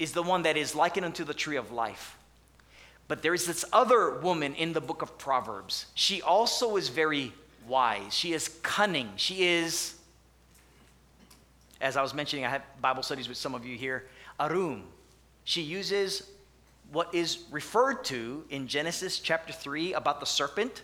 is 0.00 0.10
the 0.10 0.24
one 0.24 0.42
that 0.42 0.56
is 0.56 0.74
likened 0.74 1.06
unto 1.06 1.22
the 1.22 1.32
tree 1.32 1.56
of 1.56 1.70
life. 1.70 2.18
But 3.06 3.22
there 3.22 3.32
is 3.32 3.46
this 3.46 3.64
other 3.72 4.18
woman 4.18 4.56
in 4.56 4.72
the 4.72 4.80
book 4.80 5.02
of 5.02 5.18
Proverbs. 5.18 5.86
She 5.94 6.20
also 6.20 6.76
is 6.76 6.88
very 6.88 7.32
wise. 7.68 8.12
She 8.12 8.32
is 8.32 8.48
cunning. 8.64 9.10
She 9.14 9.46
is 9.46 9.99
as 11.80 11.96
I 11.96 12.02
was 12.02 12.12
mentioning, 12.14 12.44
I 12.44 12.50
have 12.50 12.62
Bible 12.80 13.02
studies 13.02 13.28
with 13.28 13.38
some 13.38 13.54
of 13.54 13.64
you 13.64 13.76
here. 13.76 14.06
Arum. 14.38 14.84
She 15.44 15.62
uses 15.62 16.30
what 16.92 17.14
is 17.14 17.44
referred 17.50 18.04
to 18.04 18.44
in 18.50 18.66
Genesis 18.66 19.18
chapter 19.18 19.52
3 19.52 19.94
about 19.94 20.20
the 20.20 20.26
serpent. 20.26 20.82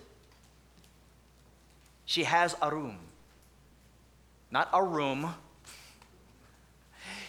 She 2.04 2.24
has 2.24 2.54
arum. 2.62 2.98
Not 4.50 4.70
a 4.72 4.82
room. 4.82 5.34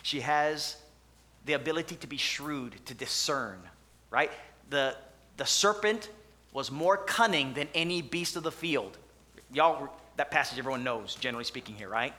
She 0.04 0.22
has 0.22 0.78
the 1.46 1.54
ability 1.54 1.96
to 1.96 2.08
be 2.08 2.18
shrewd, 2.18 2.76
to 2.86 2.94
discern, 2.94 3.60
right? 4.12 4.32
The, 4.70 4.96
the 5.38 5.46
serpent 5.46 6.10
was 6.54 6.72
more 6.72 6.98
cunning 6.98 7.54
than 7.54 7.68
any 7.74 8.02
beast 8.02 8.36
of 8.36 8.44
the 8.44 8.52
field. 8.52 8.98
Y'all, 9.52 9.90
that 10.18 10.30
passage 10.30 10.60
everyone 10.60 10.84
knows, 10.84 11.16
generally 11.16 11.44
speaking, 11.44 11.76
here, 11.76 11.90
right? 11.90 12.14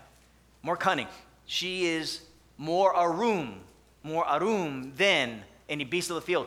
More 0.62 0.76
cunning. 0.76 1.06
She 1.48 1.86
is 1.86 2.20
more 2.58 2.94
arum, 2.94 3.60
more 4.02 4.30
arum 4.30 4.92
than 4.96 5.42
any 5.68 5.82
beast 5.82 6.10
of 6.10 6.16
the 6.16 6.20
field. 6.20 6.46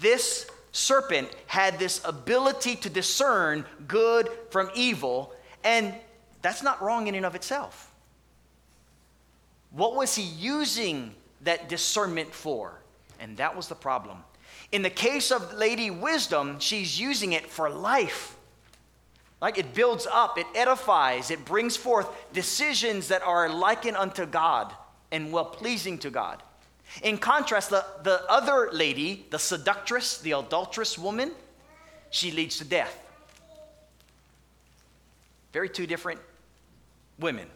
This 0.00 0.48
serpent 0.70 1.28
had 1.46 1.80
this 1.80 2.00
ability 2.04 2.76
to 2.76 2.88
discern 2.88 3.64
good 3.88 4.30
from 4.50 4.70
evil, 4.74 5.32
and 5.64 5.92
that's 6.42 6.62
not 6.62 6.80
wrong 6.80 7.08
in 7.08 7.16
and 7.16 7.26
of 7.26 7.34
itself. 7.34 7.92
What 9.72 9.96
was 9.96 10.14
he 10.14 10.22
using 10.22 11.12
that 11.42 11.68
discernment 11.68 12.32
for? 12.32 12.78
And 13.18 13.36
that 13.38 13.56
was 13.56 13.66
the 13.66 13.74
problem. 13.74 14.18
In 14.70 14.82
the 14.82 14.90
case 14.90 15.32
of 15.32 15.54
Lady 15.54 15.90
Wisdom, 15.90 16.60
she's 16.60 17.00
using 17.00 17.32
it 17.32 17.50
for 17.50 17.68
life. 17.68 18.36
Like 19.44 19.58
it 19.58 19.74
builds 19.74 20.06
up, 20.10 20.38
it 20.38 20.46
edifies, 20.54 21.30
it 21.30 21.44
brings 21.44 21.76
forth 21.76 22.08
decisions 22.32 23.08
that 23.08 23.20
are 23.20 23.46
likened 23.50 23.94
unto 23.94 24.24
God 24.24 24.72
and 25.12 25.30
well 25.30 25.44
pleasing 25.44 25.98
to 25.98 26.08
God. 26.08 26.42
In 27.02 27.18
contrast, 27.18 27.68
the, 27.68 27.84
the 28.04 28.22
other 28.30 28.70
lady, 28.72 29.26
the 29.28 29.38
seductress, 29.38 30.16
the 30.16 30.32
adulterous 30.32 30.96
woman, 30.96 31.30
she 32.08 32.30
leads 32.30 32.56
to 32.56 32.64
death. 32.64 32.98
Very 35.52 35.68
two 35.68 35.86
different 35.86 36.20
women. 37.18 37.46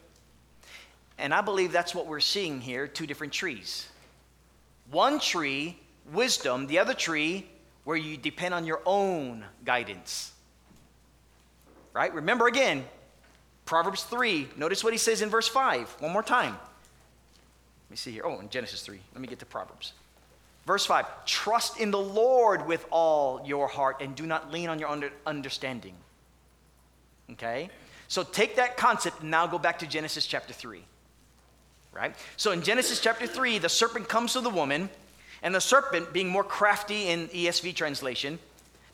And 1.17 1.33
I 1.33 1.41
believe 1.41 1.73
that's 1.73 1.95
what 1.95 2.07
we're 2.07 2.21
seeing 2.21 2.61
here 2.61 2.87
two 2.87 3.07
different 3.07 3.33
trees. 3.33 3.89
One 4.91 5.19
tree, 5.19 5.79
wisdom, 6.13 6.67
the 6.67 6.81
other 6.81 6.93
tree, 6.93 7.47
where 7.85 7.97
you 7.97 8.19
depend 8.19 8.53
on 8.53 8.67
your 8.67 8.83
own 8.85 9.43
guidance. 9.65 10.33
Right? 11.99 12.15
Remember 12.15 12.47
again, 12.47 12.85
Proverbs 13.65 14.05
3, 14.05 14.51
notice 14.57 14.85
what 14.85 14.93
he 14.93 14.99
says 15.01 15.21
in 15.21 15.31
verse 15.31 15.49
5, 15.49 15.97
one 15.99 16.13
more 16.13 16.23
time. 16.23 16.53
Let 16.53 17.91
me 17.91 17.97
see 17.97 18.13
here. 18.13 18.23
Oh, 18.25 18.39
in 18.39 18.49
Genesis 18.51 18.83
3. 18.83 19.01
Let 19.15 19.21
me 19.21 19.27
get 19.27 19.41
to 19.41 19.47
Proverbs. 19.47 19.95
Verse 20.65 20.87
5 20.87 21.27
Trust 21.27 21.81
in 21.81 21.91
the 21.91 21.99
Lord 21.99 22.69
with 22.69 22.87
all 22.93 23.43
your 23.45 23.67
heart 23.67 23.97
and 24.01 24.15
do 24.15 24.27
not 24.27 24.53
lean 24.53 24.69
on 24.69 24.79
your 24.79 24.89
under- 24.89 25.11
understanding. 25.27 25.95
Okay? 27.33 27.69
So 28.07 28.23
take 28.23 28.55
that 28.55 28.77
concept 28.77 29.23
and 29.23 29.33
now 29.33 29.49
go 29.49 29.59
back 29.59 29.81
to 29.81 29.87
Genesis 29.89 30.25
chapter 30.25 30.53
3. 30.53 30.81
Right? 31.93 32.15
So 32.37 32.53
in 32.53 32.63
Genesis 32.63 33.01
chapter 33.01 33.27
3, 33.27 33.59
the 33.59 33.69
serpent 33.69 34.09
comes 34.09 34.35
to 34.35 34.41
the 34.41 34.51
woman, 34.51 34.89
and 35.43 35.53
the 35.53 35.61
serpent, 35.61 36.13
being 36.13 36.29
more 36.29 36.45
crafty 36.45 37.09
in 37.09 37.27
ESV 37.31 37.75
translation 37.75 38.39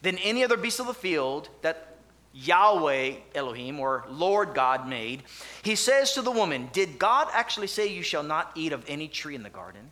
than 0.01 0.17
any 0.17 0.43
other 0.43 0.57
beast 0.57 0.81
of 0.81 0.87
the 0.87 0.95
field 0.95 1.51
that 1.61 1.94
Yahweh 2.35 3.15
Elohim 3.35 3.79
or 3.79 4.05
Lord 4.11 4.55
God 4.55 4.89
made, 4.89 5.23
he 5.63 5.77
says 5.77 6.13
to 6.13 6.23
the 6.23 6.33
woman, 6.33 6.69
Did 6.73 6.99
God 6.99 7.29
actually 7.33 7.69
say 7.69 7.87
you 7.87 8.03
shall 8.03 8.25
not 8.25 8.51
eat 8.57 8.73
of 8.73 8.85
any 8.89 9.07
tree 9.07 9.37
in 9.37 9.45
the 9.45 9.51
garden? 9.51 9.91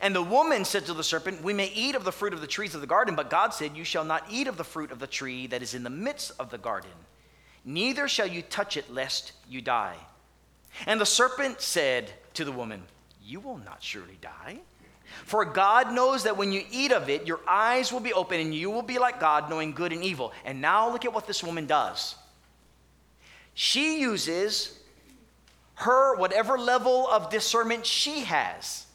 And 0.00 0.14
the 0.14 0.22
woman 0.22 0.64
said 0.64 0.86
to 0.86 0.94
the 0.94 1.04
serpent, 1.04 1.42
We 1.42 1.52
may 1.52 1.68
eat 1.68 1.94
of 1.94 2.04
the 2.04 2.12
fruit 2.12 2.34
of 2.34 2.40
the 2.40 2.46
trees 2.48 2.74
of 2.74 2.80
the 2.80 2.86
garden, 2.86 3.14
but 3.14 3.30
God 3.30 3.54
said, 3.54 3.76
You 3.76 3.84
shall 3.84 4.04
not 4.04 4.24
eat 4.28 4.48
of 4.48 4.56
the 4.56 4.64
fruit 4.64 4.90
of 4.90 4.98
the 4.98 5.06
tree 5.06 5.46
that 5.46 5.62
is 5.62 5.74
in 5.74 5.84
the 5.84 5.90
midst 5.90 6.32
of 6.38 6.50
the 6.50 6.58
garden, 6.58 6.90
neither 7.64 8.08
shall 8.08 8.26
you 8.26 8.42
touch 8.42 8.76
it, 8.76 8.92
lest 8.92 9.32
you 9.48 9.60
die. 9.60 9.96
And 10.86 11.00
the 11.00 11.06
serpent 11.06 11.60
said 11.60 12.10
to 12.34 12.44
the 12.44 12.52
woman, 12.52 12.82
You 13.22 13.38
will 13.38 13.58
not 13.58 13.82
surely 13.82 14.18
die. 14.20 14.58
For 15.24 15.44
God 15.44 15.92
knows 15.92 16.24
that 16.24 16.36
when 16.36 16.52
you 16.52 16.62
eat 16.70 16.92
of 16.92 17.08
it, 17.08 17.26
your 17.26 17.40
eyes 17.46 17.92
will 17.92 18.00
be 18.00 18.12
open 18.12 18.40
and 18.40 18.54
you 18.54 18.70
will 18.70 18.82
be 18.82 18.98
like 18.98 19.20
God, 19.20 19.48
knowing 19.48 19.72
good 19.72 19.92
and 19.92 20.02
evil. 20.02 20.32
And 20.44 20.60
now 20.60 20.90
look 20.90 21.04
at 21.04 21.12
what 21.12 21.26
this 21.26 21.42
woman 21.42 21.66
does. 21.66 22.16
She 23.54 24.00
uses 24.00 24.78
her, 25.76 26.16
whatever 26.16 26.58
level 26.58 27.08
of 27.08 27.30
discernment 27.30 27.86
she 27.86 28.20
has. 28.20 28.86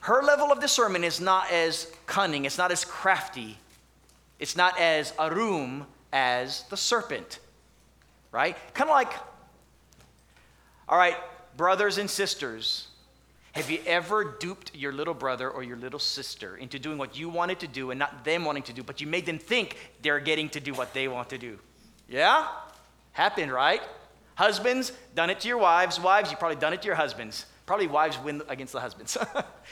Her 0.00 0.22
level 0.22 0.52
of 0.52 0.60
discernment 0.60 1.04
is 1.04 1.20
not 1.20 1.50
as 1.50 1.90
cunning, 2.06 2.44
it's 2.44 2.56
not 2.56 2.70
as 2.70 2.84
crafty, 2.84 3.58
it's 4.38 4.56
not 4.56 4.78
as 4.78 5.12
arum 5.18 5.86
as 6.12 6.62
the 6.70 6.76
serpent, 6.76 7.40
right? 8.32 8.56
Kind 8.74 8.88
of 8.88 8.94
like, 8.94 9.12
all 10.88 10.96
right, 10.96 11.16
brothers 11.56 11.98
and 11.98 12.08
sisters, 12.08 12.88
have 13.58 13.70
you 13.70 13.80
ever 13.86 14.36
duped 14.38 14.74
your 14.74 14.92
little 14.92 15.14
brother 15.14 15.50
or 15.50 15.64
your 15.64 15.76
little 15.76 15.98
sister 15.98 16.56
into 16.56 16.78
doing 16.78 16.96
what 16.96 17.18
you 17.18 17.28
wanted 17.28 17.58
to 17.58 17.66
do 17.66 17.90
and 17.90 17.98
not 17.98 18.24
them 18.24 18.44
wanting 18.44 18.62
to 18.62 18.72
do, 18.72 18.84
but 18.84 19.00
you 19.00 19.06
made 19.08 19.26
them 19.26 19.38
think 19.38 19.76
they're 20.00 20.20
getting 20.20 20.48
to 20.50 20.60
do 20.60 20.72
what 20.72 20.94
they 20.94 21.08
want 21.08 21.28
to 21.30 21.38
do? 21.38 21.58
Yeah? 22.08 22.46
Happened, 23.12 23.52
right? 23.52 23.82
Husbands, 24.36 24.92
done 25.16 25.28
it 25.28 25.40
to 25.40 25.48
your 25.48 25.58
wives. 25.58 25.98
Wives, 25.98 26.30
you've 26.30 26.38
probably 26.38 26.56
done 26.56 26.72
it 26.72 26.82
to 26.82 26.86
your 26.86 26.94
husbands. 26.94 27.46
Probably 27.66 27.88
wives 27.88 28.16
win 28.18 28.42
against 28.48 28.72
the 28.72 28.80
husbands. 28.80 29.18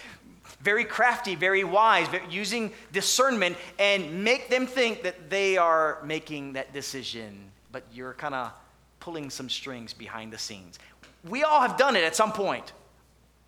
very 0.60 0.84
crafty, 0.84 1.36
very 1.36 1.62
wise, 1.62 2.08
using 2.28 2.72
discernment 2.92 3.56
and 3.78 4.24
make 4.24 4.48
them 4.48 4.66
think 4.66 5.04
that 5.04 5.30
they 5.30 5.56
are 5.56 5.98
making 6.04 6.54
that 6.54 6.72
decision, 6.72 7.52
but 7.70 7.84
you're 7.92 8.14
kind 8.14 8.34
of 8.34 8.50
pulling 8.98 9.30
some 9.30 9.48
strings 9.48 9.92
behind 9.92 10.32
the 10.32 10.38
scenes. 10.38 10.80
We 11.28 11.44
all 11.44 11.60
have 11.60 11.76
done 11.76 11.94
it 11.94 12.02
at 12.02 12.16
some 12.16 12.32
point. 12.32 12.72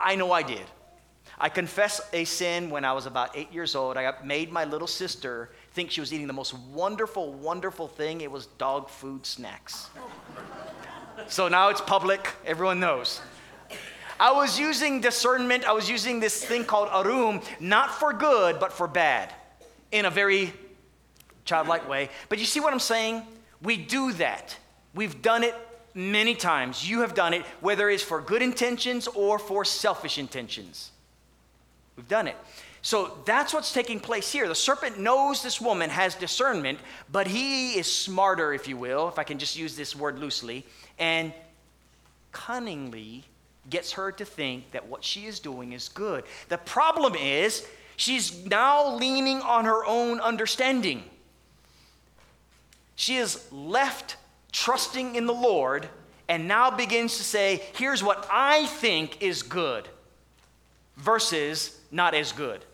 I 0.00 0.14
know 0.14 0.32
I 0.32 0.42
did. 0.42 0.64
I 1.40 1.48
confessed 1.48 2.02
a 2.12 2.24
sin 2.24 2.70
when 2.70 2.84
I 2.84 2.92
was 2.92 3.06
about 3.06 3.36
eight 3.36 3.52
years 3.52 3.74
old. 3.74 3.96
I 3.96 4.12
made 4.24 4.50
my 4.50 4.64
little 4.64 4.88
sister 4.88 5.50
think 5.72 5.90
she 5.90 6.00
was 6.00 6.12
eating 6.12 6.26
the 6.26 6.32
most 6.32 6.54
wonderful, 6.54 7.32
wonderful 7.32 7.86
thing. 7.86 8.20
It 8.20 8.30
was 8.30 8.46
dog 8.46 8.88
food 8.88 9.24
snacks. 9.24 9.88
so 11.28 11.46
now 11.48 11.68
it's 11.68 11.80
public, 11.80 12.28
everyone 12.44 12.80
knows. 12.80 13.20
I 14.18 14.32
was 14.32 14.58
using 14.58 15.00
discernment, 15.00 15.64
I 15.64 15.72
was 15.72 15.88
using 15.88 16.18
this 16.18 16.44
thing 16.44 16.64
called 16.64 16.88
arum, 16.92 17.40
not 17.60 17.92
for 17.92 18.12
good, 18.12 18.58
but 18.58 18.72
for 18.72 18.88
bad, 18.88 19.32
in 19.92 20.06
a 20.06 20.10
very 20.10 20.52
childlike 21.44 21.88
way. 21.88 22.08
But 22.28 22.40
you 22.40 22.44
see 22.44 22.58
what 22.58 22.72
I'm 22.72 22.80
saying? 22.80 23.22
We 23.62 23.76
do 23.76 24.12
that. 24.14 24.56
We've 24.92 25.22
done 25.22 25.44
it 25.44 25.54
many 25.98 26.34
times. 26.34 26.88
You 26.88 27.00
have 27.00 27.14
done 27.14 27.34
it, 27.34 27.42
whether 27.60 27.90
it's 27.90 28.02
for 28.02 28.20
good 28.20 28.40
intentions 28.40 29.08
or 29.08 29.38
for 29.38 29.64
selfish 29.64 30.16
intentions. 30.16 30.92
We've 31.96 32.08
done 32.08 32.28
it. 32.28 32.36
So 32.80 33.18
that's 33.24 33.52
what's 33.52 33.72
taking 33.72 33.98
place 33.98 34.30
here. 34.30 34.46
The 34.46 34.54
serpent 34.54 35.00
knows 35.00 35.42
this 35.42 35.60
woman 35.60 35.90
has 35.90 36.14
discernment, 36.14 36.78
but 37.10 37.26
he 37.26 37.72
is 37.72 37.92
smarter, 37.92 38.54
if 38.54 38.68
you 38.68 38.76
will, 38.76 39.08
if 39.08 39.18
I 39.18 39.24
can 39.24 39.38
just 39.38 39.58
use 39.58 39.76
this 39.76 39.96
word 39.96 40.20
loosely, 40.20 40.64
and 40.98 41.32
cunningly 42.30 43.24
gets 43.68 43.92
her 43.92 44.12
to 44.12 44.24
think 44.24 44.70
that 44.70 44.86
what 44.86 45.02
she 45.02 45.26
is 45.26 45.40
doing 45.40 45.72
is 45.72 45.88
good. 45.88 46.22
The 46.48 46.58
problem 46.58 47.16
is, 47.16 47.66
she's 47.96 48.46
now 48.46 48.94
leaning 48.94 49.42
on 49.42 49.64
her 49.64 49.84
own 49.84 50.20
understanding. 50.20 51.02
She 52.94 53.16
is 53.16 53.44
left 53.50 54.16
trusting 54.52 55.14
in 55.14 55.26
the 55.26 55.34
Lord, 55.34 55.88
and 56.28 56.46
now 56.46 56.70
begins 56.70 57.16
to 57.16 57.24
say, 57.24 57.62
here's 57.74 58.02
what 58.02 58.26
I 58.30 58.66
think 58.66 59.22
is 59.22 59.42
good, 59.42 59.88
versus 60.96 61.78
not 61.90 62.14
as 62.14 62.32
good. 62.32 62.64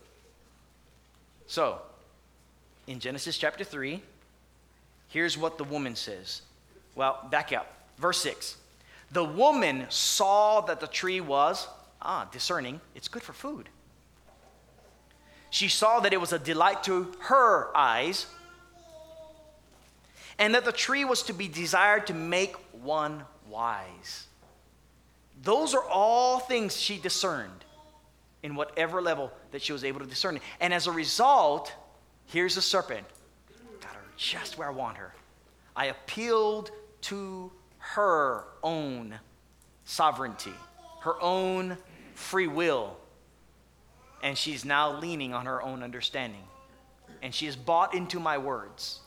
So, 1.47 1.79
in 2.87 2.99
Genesis 2.99 3.37
chapter 3.37 3.63
3, 3.63 4.01
here's 5.09 5.37
what 5.37 5.57
the 5.57 5.63
woman 5.63 5.95
says. 5.95 6.41
Well, 6.95 7.27
back 7.29 7.53
up. 7.53 7.71
Verse 7.97 8.19
6. 8.21 8.57
The 9.11 9.23
woman 9.23 9.85
saw 9.89 10.61
that 10.61 10.79
the 10.79 10.87
tree 10.87 11.21
was, 11.21 11.67
ah, 12.01 12.27
discerning, 12.31 12.81
it's 12.95 13.07
good 13.07 13.23
for 13.23 13.33
food. 13.33 13.69
She 15.49 15.69
saw 15.69 16.01
that 16.01 16.11
it 16.11 16.19
was 16.19 16.33
a 16.33 16.39
delight 16.39 16.83
to 16.83 17.13
her 17.21 17.75
eyes, 17.75 18.25
and 20.37 20.55
that 20.55 20.65
the 20.65 20.71
tree 20.71 21.05
was 21.05 21.23
to 21.23 21.33
be 21.33 21.47
desired 21.47 22.07
to 22.07 22.13
make 22.13 22.55
one 22.71 23.23
wise. 23.47 24.27
Those 25.43 25.73
are 25.73 25.83
all 25.83 26.39
things 26.39 26.75
she 26.75 26.97
discerned 26.97 27.65
in 28.43 28.55
whatever 28.55 29.01
level 29.01 29.31
that 29.51 29.61
she 29.61 29.73
was 29.73 29.83
able 29.83 29.99
to 29.99 30.05
discern. 30.05 30.39
And 30.59 30.73
as 30.73 30.87
a 30.87 30.91
result, 30.91 31.73
here's 32.27 32.55
the 32.55 32.61
serpent. 32.61 33.05
Got 33.81 33.93
her 33.93 34.01
just 34.17 34.57
where 34.57 34.67
I 34.67 34.71
want 34.71 34.97
her. 34.97 35.13
I 35.75 35.87
appealed 35.87 36.71
to 37.01 37.51
her 37.77 38.45
own 38.63 39.19
sovereignty, 39.83 40.53
her 41.01 41.21
own 41.21 41.77
free 42.13 42.47
will. 42.47 42.97
And 44.23 44.37
she's 44.37 44.65
now 44.65 44.99
leaning 44.99 45.33
on 45.33 45.45
her 45.45 45.61
own 45.61 45.83
understanding. 45.83 46.43
And 47.21 47.33
she 47.33 47.47
is 47.47 47.55
bought 47.55 47.93
into 47.93 48.19
my 48.19 48.37
words. 48.37 49.01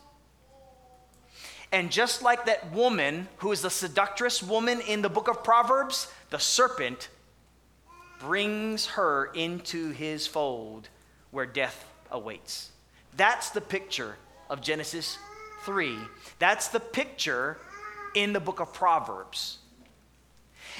And 1.70 1.90
just 1.90 2.22
like 2.22 2.46
that 2.46 2.72
woman 2.72 3.28
who 3.38 3.52
is 3.52 3.62
the 3.62 3.70
seductress 3.70 4.42
woman 4.42 4.80
in 4.80 5.02
the 5.02 5.08
book 5.08 5.28
of 5.28 5.44
Proverbs, 5.44 6.10
the 6.30 6.38
serpent 6.38 7.08
brings 8.20 8.86
her 8.86 9.26
into 9.34 9.90
his 9.90 10.26
fold 10.26 10.88
where 11.30 11.46
death 11.46 11.84
awaits. 12.10 12.70
That's 13.16 13.50
the 13.50 13.60
picture 13.60 14.16
of 14.48 14.60
Genesis 14.62 15.18
3. 15.64 15.96
That's 16.38 16.68
the 16.68 16.80
picture 16.80 17.58
in 18.14 18.32
the 18.32 18.40
book 18.40 18.60
of 18.60 18.72
Proverbs. 18.72 19.58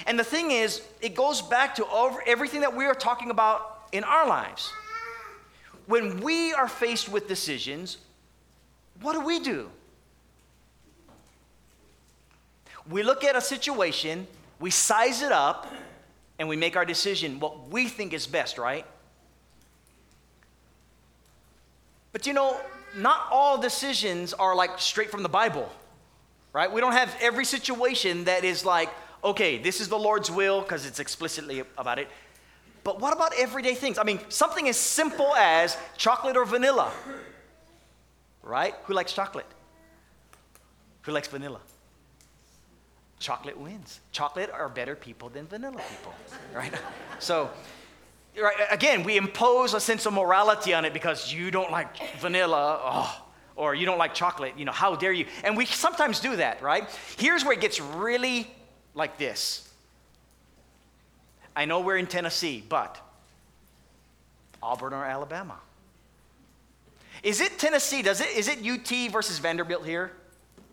And 0.06 0.18
the 0.18 0.24
thing 0.24 0.50
is, 0.50 0.80
it 1.00 1.14
goes 1.14 1.42
back 1.42 1.74
to 1.76 1.86
over 1.86 2.22
everything 2.26 2.62
that 2.62 2.74
we 2.74 2.86
are 2.86 2.94
talking 2.94 3.30
about 3.30 3.82
in 3.92 4.04
our 4.04 4.26
lives. 4.26 4.72
When 5.86 6.20
we 6.20 6.52
are 6.52 6.68
faced 6.68 7.08
with 7.08 7.28
decisions, 7.28 7.98
what 9.00 9.14
do 9.14 9.20
we 9.20 9.40
do? 9.40 9.70
We 12.90 13.02
look 13.02 13.24
at 13.24 13.36
a 13.36 13.40
situation, 13.40 14.26
we 14.58 14.70
size 14.70 15.22
it 15.22 15.32
up, 15.32 15.72
and 16.38 16.48
we 16.48 16.56
make 16.56 16.76
our 16.76 16.84
decision 16.84 17.40
what 17.40 17.68
we 17.68 17.88
think 17.88 18.12
is 18.12 18.26
best, 18.26 18.58
right? 18.58 18.86
But 22.12 22.26
you 22.26 22.32
know, 22.32 22.58
not 22.96 23.26
all 23.30 23.58
decisions 23.58 24.32
are 24.32 24.54
like 24.54 24.78
straight 24.78 25.10
from 25.10 25.22
the 25.22 25.28
Bible, 25.28 25.70
right? 26.52 26.72
We 26.72 26.80
don't 26.80 26.92
have 26.92 27.14
every 27.20 27.44
situation 27.44 28.24
that 28.24 28.44
is 28.44 28.64
like, 28.64 28.88
okay, 29.22 29.58
this 29.58 29.80
is 29.80 29.88
the 29.88 29.98
Lord's 29.98 30.30
will 30.30 30.62
because 30.62 30.86
it's 30.86 31.00
explicitly 31.00 31.62
about 31.76 31.98
it. 31.98 32.08
But 32.84 33.00
what 33.00 33.12
about 33.12 33.32
everyday 33.36 33.74
things? 33.74 33.98
I 33.98 34.04
mean, 34.04 34.20
something 34.28 34.68
as 34.68 34.76
simple 34.76 35.34
as 35.34 35.76
chocolate 35.96 36.36
or 36.36 36.44
vanilla, 36.44 36.90
right? 38.42 38.74
Who 38.84 38.94
likes 38.94 39.12
chocolate? 39.12 39.46
Who 41.02 41.12
likes 41.12 41.28
vanilla? 41.28 41.60
Chocolate 43.18 43.58
wins. 43.58 44.00
Chocolate 44.12 44.50
are 44.50 44.68
better 44.68 44.94
people 44.94 45.28
than 45.28 45.46
vanilla 45.46 45.80
people, 45.90 46.14
right? 46.54 46.72
So, 47.20 47.50
right, 48.40 48.54
again, 48.70 49.02
we 49.02 49.16
impose 49.16 49.74
a 49.74 49.80
sense 49.80 50.06
of 50.06 50.12
morality 50.12 50.72
on 50.72 50.84
it 50.84 50.92
because 50.92 51.32
you 51.32 51.50
don't 51.50 51.72
like 51.72 51.88
vanilla, 52.20 52.80
oh, 52.80 53.24
or 53.56 53.74
you 53.74 53.84
don't 53.84 53.98
like 53.98 54.14
chocolate. 54.14 54.54
You 54.56 54.64
know, 54.64 54.70
how 54.70 54.94
dare 54.94 55.10
you? 55.10 55.26
And 55.42 55.56
we 55.56 55.66
sometimes 55.66 56.20
do 56.20 56.36
that, 56.36 56.62
right? 56.62 56.88
Here's 57.16 57.42
where 57.42 57.54
it 57.54 57.60
gets 57.60 57.80
really 57.80 58.48
like 58.94 59.18
this. 59.18 59.68
I 61.56 61.64
know 61.64 61.80
we're 61.80 61.96
in 61.96 62.06
Tennessee, 62.06 62.62
but 62.68 63.00
Auburn 64.62 64.92
or 64.92 65.04
Alabama? 65.04 65.56
Is 67.22 67.40
it 67.40 67.58
Tennessee? 67.58 68.02
Does 68.02 68.20
it? 68.20 68.28
Is 68.28 68.48
it 68.48 68.64
UT 68.64 69.10
versus 69.10 69.38
Vanderbilt 69.38 69.84
here? 69.84 70.12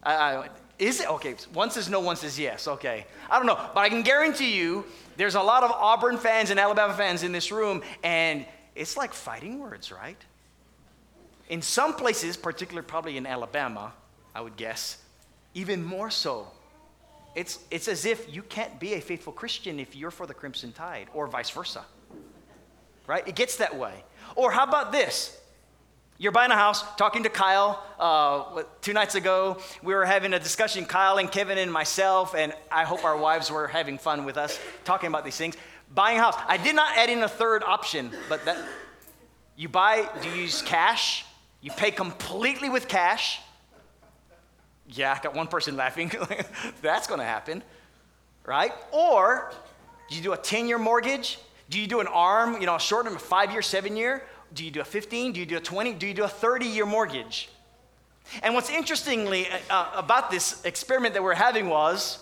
I, 0.04 0.50
is 0.78 1.00
it? 1.00 1.10
Okay, 1.10 1.36
one 1.54 1.72
says 1.72 1.90
no, 1.90 2.00
one 2.00 2.16
says 2.16 2.38
yes. 2.38 2.68
Okay. 2.68 3.06
I 3.30 3.38
don't 3.38 3.46
know. 3.46 3.60
But 3.74 3.82
I 3.82 3.90
can 3.90 4.02
guarantee 4.02 4.56
you 4.56 4.86
there's 5.16 5.36
a 5.36 5.42
lot 5.42 5.64
of 5.64 5.72
Auburn 5.72 6.18
fans 6.18 6.50
and 6.50 6.60
Alabama 6.60 6.94
fans 6.94 7.24
in 7.24 7.32
this 7.32 7.52
room, 7.52 7.82
and 8.04 8.46
it's 8.76 8.98
like 8.98 9.14
fighting 9.14 9.60
words, 9.60 9.92
right? 9.92 10.18
In 11.50 11.62
some 11.62 11.94
places, 11.94 12.36
particularly 12.36 12.86
probably 12.86 13.18
in 13.18 13.26
Alabama, 13.26 13.94
I 14.34 14.42
would 14.42 14.58
guess, 14.58 14.98
even 15.54 15.84
more 15.84 16.10
so. 16.10 16.48
It's, 17.36 17.60
it's 17.70 17.88
as 17.88 18.06
if 18.06 18.34
you 18.34 18.42
can't 18.42 18.80
be 18.80 18.94
a 18.96 19.02
faithful 19.02 19.34
Christian 19.34 19.80
if 19.80 19.96
you're 19.96 20.12
for 20.12 20.26
the 20.26 20.34
Crimson 20.34 20.72
Tide, 20.72 21.08
or 21.14 21.28
vice 21.28 21.50
versa. 21.50 21.86
Right? 23.08 23.28
It 23.28 23.36
gets 23.36 23.58
that 23.58 23.78
way. 23.78 24.04
Or 24.36 24.52
how 24.52 24.64
about 24.64 24.92
this? 24.92 25.40
You're 26.17 26.32
buying 26.32 26.51
a 26.51 26.56
house, 26.56 26.82
talking 26.95 27.23
to 27.23 27.30
Kyle 27.30 27.84
uh, 27.99 28.63
two 28.80 28.93
nights 28.93 29.15
ago. 29.15 29.58
We 29.84 29.93
were 29.93 30.06
having 30.06 30.34
a 30.34 30.39
discussion, 30.39 30.86
Kyle 30.86 31.17
and 31.17 31.30
Kevin 31.30 31.58
and 31.58 31.69
myself, 31.69 32.36
and 32.36 32.54
I 32.71 32.86
hope 32.86 33.04
our 33.04 33.17
wives 33.17 33.51
were 33.51 33.67
having 33.67 33.97
fun 33.97 34.23
with 34.23 34.38
us 34.38 34.58
talking 34.86 35.08
about 35.10 35.25
these 35.25 35.36
things. 35.36 35.58
Buying 35.93 36.17
a 36.17 36.21
house. 36.21 36.38
I 36.47 36.56
did 36.56 36.73
not 36.73 36.97
add 36.97 37.10
in 37.10 37.21
a 37.21 37.28
third 37.28 37.63
option, 37.63 38.12
but 38.30 38.45
that 38.45 38.58
you 39.58 39.67
buy, 39.67 40.10
do 40.21 40.30
you 40.30 40.36
use 40.36 40.62
cash? 40.62 41.25
You 41.60 41.71
pay 41.71 41.91
completely 41.91 42.69
with 42.69 42.88
cash. 42.88 43.41
Yeah, 44.88 45.13
I 45.17 45.21
got 45.21 45.36
one 45.36 45.47
person 45.47 45.75
laughing. 45.75 46.13
That's 46.82 47.08
going 47.08 47.19
to 47.19 47.25
happen, 47.25 47.62
right? 48.45 48.71
Or 48.93 49.51
do 50.10 50.15
you 50.15 50.21
do 50.21 50.32
a 50.32 50.38
10 50.38 50.69
year 50.69 50.80
mortgage? 50.80 51.39
Do 51.69 51.78
you 51.78 51.88
do 51.88 51.99
an 51.99 52.08
arm, 52.08 52.62
you 52.62 52.67
know, 52.67 52.75
a 52.75 52.80
short 52.80 53.06
term, 53.06 53.17
a 53.17 53.19
five 53.19 53.51
year, 53.51 53.62
seven 53.62 53.97
year? 53.97 54.23
Do 54.56 54.63
you 54.63 54.72
do 54.72 54.80
a 54.80 54.86
15? 54.86 55.34
Do 55.34 55.39
you 55.41 55.46
do 55.46 55.58
a 55.58 55.62
20? 55.62 55.94
Do 55.94 56.08
you 56.08 56.13
do 56.13 56.24
a 56.24 56.30
30 56.30 56.65
year 56.65 56.86
mortgage? 56.86 57.50
And 58.41 58.54
what's 58.54 58.70
interestingly 58.70 59.48
uh, 59.48 59.60
uh, 59.70 59.91
about 59.96 60.32
this 60.32 60.63
experiment 60.65 61.13
that 61.13 61.22
we're 61.22 61.36
having 61.36 61.68
was 61.70 62.20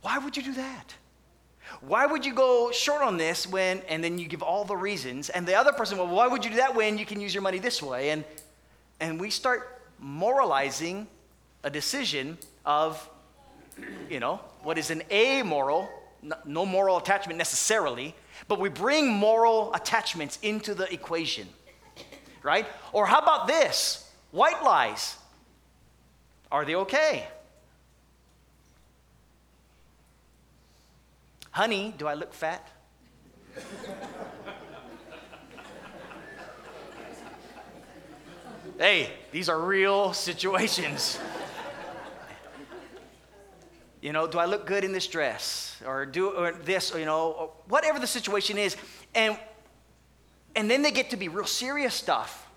why 0.00 0.18
would 0.18 0.36
you 0.36 0.42
do 0.42 0.54
that? 0.54 0.94
Why 1.80 2.06
would 2.06 2.24
you 2.24 2.34
go 2.34 2.72
short 2.72 3.02
on 3.02 3.18
this 3.18 3.46
when, 3.46 3.82
and 3.88 4.02
then 4.02 4.18
you 4.18 4.26
give 4.26 4.42
all 4.42 4.64
the 4.64 4.76
reasons, 4.76 5.30
and 5.30 5.46
the 5.46 5.54
other 5.54 5.72
person, 5.72 5.98
well, 5.98 6.08
why 6.08 6.26
would 6.26 6.44
you 6.44 6.50
do 6.50 6.56
that 6.56 6.74
when 6.74 6.98
you 6.98 7.06
can 7.06 7.20
use 7.20 7.34
your 7.34 7.42
money 7.42 7.58
this 7.58 7.82
way? 7.82 8.10
And, 8.10 8.24
and 9.00 9.20
we 9.20 9.30
start 9.30 9.82
moralizing 9.98 11.06
a 11.62 11.70
decision 11.70 12.36
of, 12.64 13.08
you 14.10 14.20
know, 14.20 14.40
what 14.62 14.76
is 14.76 14.90
an 14.90 15.02
amoral, 15.10 15.88
no 16.44 16.66
moral 16.66 16.98
attachment 16.98 17.38
necessarily, 17.38 18.14
but 18.48 18.58
we 18.58 18.68
bring 18.68 19.08
moral 19.12 19.72
attachments 19.74 20.38
into 20.42 20.74
the 20.74 20.92
equation, 20.92 21.48
right? 22.42 22.66
Or 22.92 23.06
how 23.06 23.20
about 23.20 23.46
this? 23.46 24.10
White 24.30 24.62
lies. 24.62 25.16
Are 26.50 26.64
they 26.64 26.74
okay? 26.74 27.26
Honey, 31.50 31.94
do 31.96 32.06
I 32.06 32.14
look 32.14 32.32
fat? 32.32 32.66
hey, 38.78 39.10
these 39.30 39.50
are 39.50 39.60
real 39.60 40.14
situations. 40.14 41.18
You 44.02 44.12
know, 44.12 44.26
do 44.26 44.38
I 44.38 44.46
look 44.46 44.66
good 44.66 44.82
in 44.82 44.92
this 44.92 45.06
dress? 45.06 45.80
Or 45.86 46.04
do 46.04 46.30
or 46.30 46.52
this, 46.52 46.92
or, 46.92 46.98
you 46.98 47.06
know, 47.06 47.30
or 47.30 47.50
whatever 47.68 48.00
the 48.00 48.06
situation 48.06 48.58
is. 48.58 48.76
And, 49.14 49.38
and 50.56 50.68
then 50.68 50.82
they 50.82 50.90
get 50.90 51.10
to 51.10 51.16
be 51.16 51.28
real 51.28 51.46
serious 51.46 51.94
stuff 51.94 52.48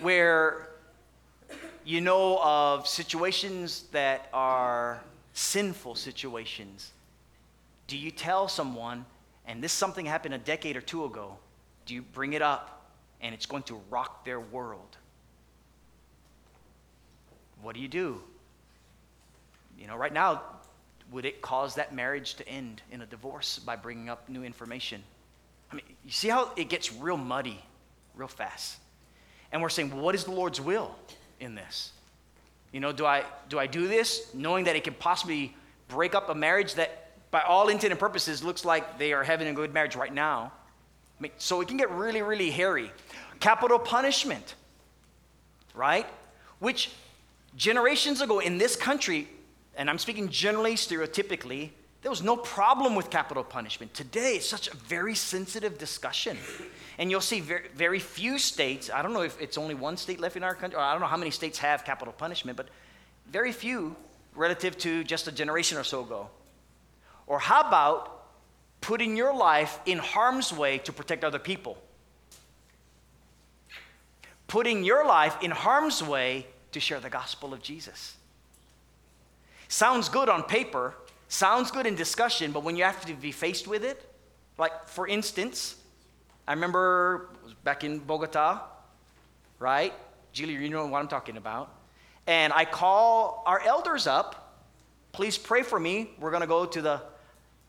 where 0.00 0.70
you 1.84 2.00
know 2.00 2.40
of 2.42 2.86
situations 2.86 3.84
that 3.92 4.28
are 4.32 5.02
sinful 5.34 5.94
situations. 5.94 6.90
Do 7.86 7.96
you 7.96 8.10
tell 8.10 8.48
someone, 8.48 9.04
and 9.46 9.62
this 9.62 9.72
something 9.72 10.06
happened 10.06 10.34
a 10.34 10.38
decade 10.38 10.76
or 10.76 10.80
two 10.80 11.04
ago, 11.04 11.36
do 11.84 11.94
you 11.94 12.02
bring 12.02 12.32
it 12.32 12.42
up 12.42 12.90
and 13.20 13.34
it's 13.34 13.46
going 13.46 13.62
to 13.64 13.78
rock 13.90 14.24
their 14.24 14.40
world? 14.40 14.96
What 17.60 17.74
do 17.74 17.80
you 17.80 17.88
do? 17.88 18.22
You 19.78 19.86
know, 19.86 19.96
right 19.96 20.12
now, 20.12 20.42
would 21.10 21.24
it 21.24 21.40
cause 21.40 21.76
that 21.76 21.94
marriage 21.94 22.34
to 22.34 22.48
end 22.48 22.82
in 22.90 23.00
a 23.00 23.06
divorce 23.06 23.58
by 23.58 23.76
bringing 23.76 24.08
up 24.08 24.28
new 24.28 24.42
information? 24.44 25.02
I 25.70 25.76
mean, 25.76 25.84
you 26.04 26.10
see 26.10 26.28
how 26.28 26.52
it 26.56 26.68
gets 26.68 26.92
real 26.92 27.16
muddy 27.16 27.62
real 28.18 28.28
fast. 28.28 28.78
And 29.52 29.62
we're 29.62 29.68
saying, 29.70 29.90
well, 29.90 30.00
what 30.00 30.14
is 30.14 30.24
the 30.24 30.32
Lord's 30.32 30.60
will 30.60 30.94
in 31.40 31.54
this? 31.54 31.92
You 32.72 32.80
know, 32.80 32.92
do 32.92 33.06
I 33.06 33.24
do 33.48 33.58
I 33.58 33.66
do 33.66 33.88
this 33.88 34.34
knowing 34.34 34.64
that 34.64 34.76
it 34.76 34.84
could 34.84 34.98
possibly 34.98 35.56
break 35.86 36.14
up 36.14 36.28
a 36.28 36.34
marriage 36.34 36.74
that 36.74 37.06
by 37.30 37.40
all 37.40 37.68
intent 37.68 37.92
and 37.92 38.00
purposes 38.00 38.42
looks 38.42 38.64
like 38.64 38.98
they 38.98 39.12
are 39.14 39.24
having 39.24 39.48
a 39.48 39.54
good 39.54 39.72
marriage 39.72 39.96
right 39.96 40.12
now? 40.12 40.52
I 41.18 41.22
mean, 41.22 41.32
so 41.38 41.60
it 41.62 41.68
can 41.68 41.78
get 41.78 41.90
really, 41.90 42.20
really 42.20 42.50
hairy. 42.50 42.90
Capital 43.40 43.78
punishment, 43.78 44.54
right? 45.74 46.06
Which 46.58 46.90
generations 47.56 48.20
ago 48.20 48.40
in 48.40 48.58
this 48.58 48.76
country 48.76 49.28
and 49.78 49.88
I'm 49.88 49.98
speaking 49.98 50.28
generally, 50.28 50.74
stereotypically, 50.74 51.70
there 52.02 52.10
was 52.10 52.22
no 52.22 52.36
problem 52.36 52.96
with 52.96 53.10
capital 53.10 53.44
punishment. 53.44 53.94
Today, 53.94 54.34
it's 54.34 54.46
such 54.46 54.68
a 54.68 54.76
very 54.76 55.14
sensitive 55.14 55.78
discussion. 55.78 56.36
And 56.98 57.10
you'll 57.10 57.20
see 57.20 57.40
very, 57.40 57.68
very 57.74 58.00
few 58.00 58.38
states, 58.38 58.90
I 58.92 59.02
don't 59.02 59.12
know 59.12 59.22
if 59.22 59.40
it's 59.40 59.56
only 59.56 59.74
one 59.74 59.96
state 59.96 60.18
left 60.18 60.36
in 60.36 60.42
our 60.42 60.54
country, 60.54 60.76
or 60.76 60.82
I 60.82 60.92
don't 60.92 61.00
know 61.00 61.06
how 61.06 61.16
many 61.16 61.30
states 61.30 61.58
have 61.58 61.84
capital 61.84 62.12
punishment, 62.12 62.56
but 62.56 62.68
very 63.28 63.52
few 63.52 63.94
relative 64.34 64.76
to 64.78 65.04
just 65.04 65.28
a 65.28 65.32
generation 65.32 65.78
or 65.78 65.84
so 65.84 66.02
ago. 66.02 66.28
Or 67.28 67.38
how 67.38 67.60
about 67.60 68.26
putting 68.80 69.16
your 69.16 69.34
life 69.34 69.78
in 69.86 69.98
harm's 69.98 70.52
way 70.52 70.78
to 70.78 70.92
protect 70.92 71.22
other 71.22 71.38
people? 71.38 71.78
Putting 74.48 74.82
your 74.82 75.06
life 75.06 75.36
in 75.40 75.52
harm's 75.52 76.02
way 76.02 76.46
to 76.72 76.80
share 76.80 76.98
the 76.98 77.10
gospel 77.10 77.54
of 77.54 77.62
Jesus. 77.62 78.17
Sounds 79.68 80.08
good 80.08 80.28
on 80.28 80.42
paper, 80.44 80.94
sounds 81.28 81.70
good 81.70 81.86
in 81.86 81.94
discussion, 81.94 82.52
but 82.52 82.64
when 82.64 82.74
you 82.76 82.84
have 82.84 83.04
to 83.04 83.14
be 83.14 83.32
faced 83.32 83.68
with 83.68 83.84
it, 83.84 84.02
like 84.56 84.88
for 84.88 85.06
instance, 85.06 85.76
I 86.46 86.54
remember 86.54 87.28
back 87.64 87.84
in 87.84 87.98
Bogota, 87.98 88.62
right? 89.58 89.92
Julie, 90.32 90.54
you 90.54 90.70
know 90.70 90.86
what 90.86 91.00
I'm 91.00 91.08
talking 91.08 91.36
about. 91.36 91.70
and 92.28 92.52
I 92.52 92.66
call 92.66 93.42
our 93.46 93.60
elders 93.64 94.06
up. 94.06 94.54
Please 95.12 95.38
pray 95.38 95.62
for 95.62 95.80
me. 95.80 96.10
We're 96.20 96.30
going 96.30 96.42
to 96.42 96.46
go 96.46 96.66
to 96.66 96.82
the, 96.82 97.00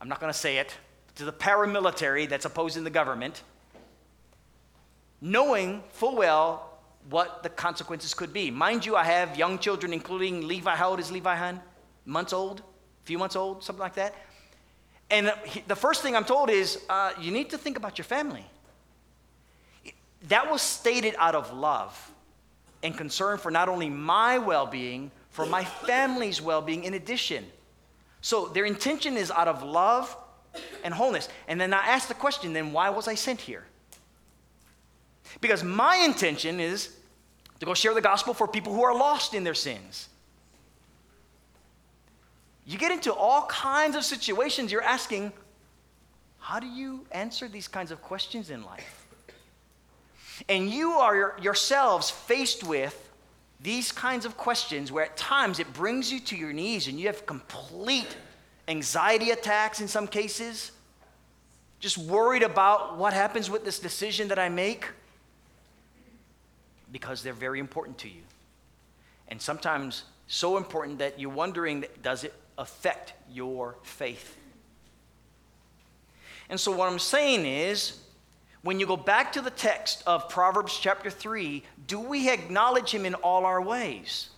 I'm 0.01 0.09
not 0.09 0.19
going 0.19 0.31
to 0.31 0.38
say 0.38 0.57
it, 0.57 0.75
to 1.15 1.23
the 1.23 1.31
paramilitary 1.31 2.27
that's 2.27 2.45
opposing 2.45 2.83
the 2.83 2.89
government, 2.89 3.41
knowing 5.21 5.81
full 5.91 6.15
well 6.15 6.77
what 7.09 7.41
the 7.41 7.49
consequences 7.49 8.13
could 8.13 8.33
be. 8.33 8.51
Mind 8.51 8.85
you, 8.85 8.97
I 8.97 9.05
have 9.05 9.38
young 9.38 9.59
children, 9.59 9.93
including 9.93 10.45
Levi. 10.45 10.75
How 10.75 10.89
old 10.89 10.99
is 10.99 11.09
Levi 11.09 11.35
Han? 11.35 11.62
Months 12.10 12.34
old? 12.34 12.62
A 12.62 13.06
few 13.06 13.19
months 13.19 13.36
old? 13.36 13.63
Something 13.63 13.82
like 13.82 13.93
that? 13.93 14.15
And 15.12 15.32
the 15.67 15.76
first 15.76 16.02
thing 16.02 16.15
I'm 16.15 16.26
told 16.26 16.50
is 16.50 16.80
uh, 16.89 17.13
you 17.22 17.32
need 17.32 17.52
to 17.52 17.58
think 17.58 17.78
about 17.78 17.98
your 18.00 18.06
family. 18.06 18.43
That 20.28 20.50
was 20.50 20.62
stated 20.62 21.15
out 21.19 21.36
of 21.36 21.54
love 21.54 22.12
and 22.82 22.98
concern 22.98 23.38
for 23.38 23.52
not 23.52 23.69
only 23.69 23.89
my 23.89 24.39
well 24.39 24.65
being, 24.65 25.12
for 25.30 25.45
my 25.45 25.63
family's 25.63 26.41
well 26.41 26.62
being 26.62 26.84
in 26.84 26.95
addition. 26.95 27.45
So 28.22 28.48
their 28.48 28.65
intention 28.65 29.15
is 29.15 29.30
out 29.30 29.48
of 29.48 29.63
love 29.63 30.15
and 30.84 30.93
wholeness. 30.93 31.30
And 31.48 31.62
then 31.62 31.74
I 31.74 31.86
ask 31.86 32.08
the 32.08 32.15
question 32.15 32.54
then 32.54 32.74
why 32.74 32.89
was 32.89 33.08
I 33.08 33.15
sent 33.15 33.39
here? 33.39 33.65
Because 35.41 35.63
my 35.63 35.98
intention 35.98 36.60
is 36.60 36.95
to 37.60 37.67
go 37.67 37.76
share 37.76 37.93
the 37.93 38.02
gospel 38.02 38.34
for 38.34 38.48
people 38.48 38.74
who 38.74 38.84
are 38.84 38.95
lost 38.95 39.36
in 39.36 39.43
their 39.43 39.54
sins. 39.54 40.09
You 42.69 42.77
get 42.77 42.91
into 42.91 43.12
all 43.12 43.47
kinds 43.47 43.95
of 43.95 44.03
situations, 44.03 44.71
you're 44.71 44.84
asking, 44.84 45.34
how 46.38 46.60
do 46.60 46.67
you 46.67 47.03
answer 47.12 47.47
these 47.47 47.67
kinds 47.67 47.89
of 47.89 47.99
questions 48.03 48.51
in 48.51 48.63
life? 48.63 49.08
And 50.47 50.69
you 50.69 50.91
are 50.91 51.36
yourselves 51.41 52.12
faced 52.12 52.63
with 52.63 53.10
these 53.60 53.91
kinds 53.91 54.23
of 54.23 54.38
questions 54.38 54.91
where 54.91 55.03
at 55.03 55.17
times 55.17 55.60
it 55.60 55.73
brings 55.73 56.12
you 56.12 56.19
to 56.19 56.36
your 56.36 56.53
knees 56.53 56.88
and 56.88 56.99
you 56.99 57.08
have 57.08 57.25
complete 57.25 58.15
anxiety 58.67 59.32
attacks 59.32 59.82
in 59.82 59.88
some 59.88 60.08
cases, 60.08 60.71
just 61.79 61.97
worried 61.97 62.43
about 62.43 62.99
what 62.99 63.13
happens 63.13 63.49
with 63.49 63.65
this 63.65 63.79
decision 63.79 64.27
that 64.27 64.38
I 64.38 64.47
make 64.47 64.86
because 66.91 67.23
they're 67.23 67.34
very 67.34 67.60
important 67.60 67.97
to 67.97 68.10
you. 68.10 68.21
And 69.27 69.41
sometimes 69.41 70.03
so 70.27 70.55
important 70.55 70.99
that 70.99 71.19
you're 71.19 71.32
wondering 71.32 71.86
does 72.03 72.23
it 72.23 72.34
affect 72.60 73.13
your 73.32 73.76
faith? 73.84 74.38
And 76.50 76.60
so, 76.60 76.72
what 76.72 76.91
I'm 76.91 77.00
saying 77.00 77.45
is, 77.45 78.00
when 78.62 78.80
you 78.80 78.86
go 78.86 78.98
back 78.98 79.34
to 79.34 79.41
the 79.41 79.52
text 79.52 80.04
of 80.06 80.30
Proverbs 80.30 80.78
chapter 80.78 81.10
3, 81.10 81.63
do 81.88 82.00
we 82.00 82.30
acknowledge 82.30 82.91
him 82.91 83.06
in 83.06 83.15
all 83.15 83.45
our 83.45 83.62
ways? 83.62 84.30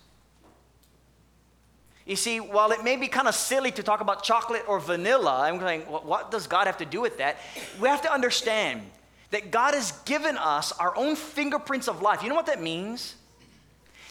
You 2.06 2.16
see, 2.16 2.40
while 2.40 2.72
it 2.72 2.82
may 2.82 2.96
be 2.96 3.06
kind 3.06 3.28
of 3.28 3.34
silly 3.34 3.70
to 3.72 3.82
talk 3.82 4.00
about 4.00 4.22
chocolate 4.22 4.64
or 4.68 4.80
vanilla, 4.80 5.42
I'm 5.42 5.58
going, 5.58 5.82
what 5.82 6.30
does 6.30 6.46
God 6.46 6.66
have 6.66 6.78
to 6.78 6.84
do 6.84 7.00
with 7.00 7.18
that? 7.18 7.36
We 7.80 7.88
have 7.88 8.02
to 8.02 8.12
understand 8.12 8.82
that 9.30 9.50
God 9.50 9.74
has 9.74 9.92
given 10.04 10.36
us 10.36 10.72
our 10.72 10.96
own 10.96 11.16
fingerprints 11.16 11.88
of 11.88 12.02
life. 12.02 12.22
You 12.22 12.28
know 12.28 12.34
what 12.34 12.46
that 12.46 12.60
means? 12.60 13.14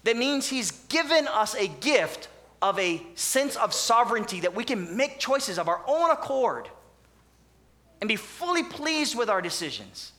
That 0.03 0.17
means 0.17 0.47
He's 0.47 0.71
given 0.71 1.27
us 1.27 1.53
a 1.55 1.67
gift 1.67 2.27
of 2.61 2.77
a 2.77 3.01
sense 3.15 3.55
of 3.55 3.73
sovereignty 3.73 4.41
that 4.41 4.53
we 4.53 4.63
can 4.63 4.95
make 4.95 5.17
choices 5.17 5.57
of 5.57 5.67
our 5.67 5.81
own 5.87 6.11
accord 6.11 6.69
and 7.99 8.07
be 8.07 8.15
fully 8.15 8.63
pleased 8.63 9.17
with 9.17 9.29
our 9.29 9.41
decisions. 9.41 10.11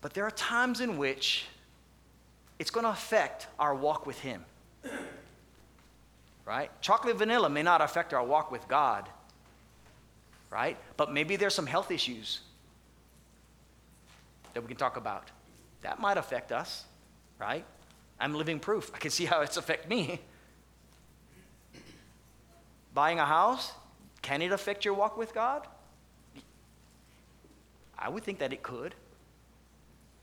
But 0.00 0.14
there 0.14 0.24
are 0.24 0.32
times 0.32 0.80
in 0.80 0.98
which 0.98 1.46
it's 2.58 2.70
going 2.70 2.84
to 2.84 2.90
affect 2.90 3.46
our 3.58 3.74
walk 3.74 4.06
with 4.06 4.18
Him. 4.20 4.44
Right? 6.44 6.70
Chocolate 6.80 7.16
vanilla 7.16 7.48
may 7.48 7.62
not 7.62 7.80
affect 7.80 8.12
our 8.12 8.24
walk 8.24 8.50
with 8.50 8.66
God, 8.66 9.08
right? 10.50 10.76
But 10.96 11.12
maybe 11.12 11.36
there's 11.36 11.54
some 11.54 11.66
health 11.66 11.90
issues 11.90 12.40
that 14.54 14.60
we 14.60 14.66
can 14.68 14.76
talk 14.76 14.96
about. 14.96 15.30
That 15.82 16.00
might 16.00 16.18
affect 16.18 16.50
us, 16.50 16.84
right? 17.38 17.64
I'm 18.22 18.34
living 18.34 18.60
proof. 18.60 18.92
I 18.94 18.98
can 18.98 19.10
see 19.10 19.24
how 19.24 19.40
it's 19.40 19.56
affect 19.56 19.88
me. 19.88 20.20
Buying 22.94 23.18
a 23.18 23.26
house, 23.26 23.72
can 24.22 24.42
it 24.42 24.52
affect 24.52 24.84
your 24.84 24.94
walk 24.94 25.18
with 25.18 25.34
God? 25.34 25.66
I 27.98 28.08
would 28.08 28.22
think 28.22 28.38
that 28.38 28.52
it 28.52 28.62
could. 28.62 28.94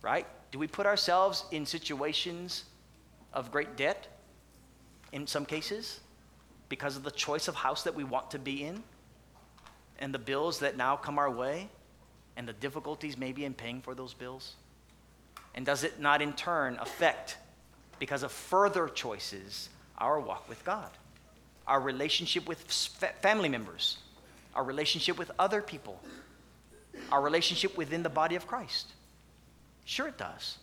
Right? 0.02 0.26
Do 0.52 0.60
we 0.60 0.66
put 0.66 0.86
ourselves 0.86 1.44
in 1.52 1.66
situations 1.66 2.64
of 3.34 3.52
great 3.52 3.76
debt 3.76 4.08
in 5.12 5.28
some 5.28 5.46
cases 5.46 6.00
because 6.70 6.96
of 6.96 7.04
the 7.04 7.12
choice 7.12 7.50
of 7.50 7.56
house 7.56 7.84
that 7.84 7.96
we 7.96 8.06
want 8.06 8.32
to 8.32 8.40
be 8.40 8.64
in 8.64 8.82
and 10.00 10.14
the 10.14 10.20
bills 10.20 10.60
that 10.60 10.78
now 10.78 10.96
come 10.96 11.20
our 11.20 11.30
way 11.30 11.68
and 12.38 12.48
the 12.48 12.54
difficulties 12.54 13.18
maybe 13.18 13.44
in 13.44 13.54
paying 13.54 13.82
for 13.82 13.94
those 13.94 14.14
bills? 14.14 14.56
And 15.54 15.66
does 15.66 15.84
it 15.84 16.00
not 16.00 16.22
in 16.22 16.32
turn 16.32 16.78
affect, 16.80 17.36
because 18.00 18.24
of 18.24 18.32
further 18.32 18.88
choices, 18.88 19.70
our 19.98 20.20
walk 20.20 20.48
with 20.50 20.64
God? 20.64 20.90
our 21.70 21.80
relationship 21.80 22.48
with 22.48 22.60
family 23.22 23.48
members, 23.48 24.00
our 24.56 24.64
relationship 24.64 25.18
with 25.20 25.32
other 25.38 25.62
people, 25.62 26.02
our 27.12 27.22
relationship 27.22 27.78
within 27.78 28.02
the 28.02 28.10
body 28.10 28.36
of 28.36 28.48
Christ. 28.48 28.88
Sure, 29.86 30.08
it 30.08 30.18
does. 30.18 30.58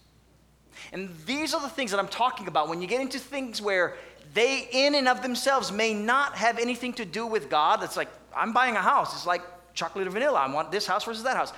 And 0.92 1.09
these 1.25 1.55
are 1.55 1.61
the 1.61 1.68
things 1.68 1.92
that 1.92 2.01
I'm 2.01 2.09
talking 2.09 2.49
about 2.49 2.68
when 2.68 2.83
you 2.83 2.88
get 2.88 3.01
into 3.01 3.20
things 3.20 3.62
where 3.62 3.94
they, 4.35 4.68
in 4.72 4.96
and 4.96 5.07
of 5.09 5.22
themselves, 5.22 5.70
may 5.70 5.94
not 5.94 6.35
have 6.35 6.59
anything 6.59 6.92
to 6.94 7.05
do 7.05 7.25
with 7.25 7.49
God. 7.49 7.83
It's 7.85 7.96
like, 7.96 8.09
I'm 8.37 8.53
buying 8.53 8.75
a 8.75 8.83
house. 8.83 9.14
It's 9.14 9.27
like 9.27 9.42
chocolate 9.75 10.09
or 10.09 10.11
vanilla. 10.11 10.40
I 10.40 10.53
want 10.53 10.72
this 10.72 10.87
house 10.87 11.05
versus 11.05 11.22
that 11.22 11.37
house. 11.37 11.53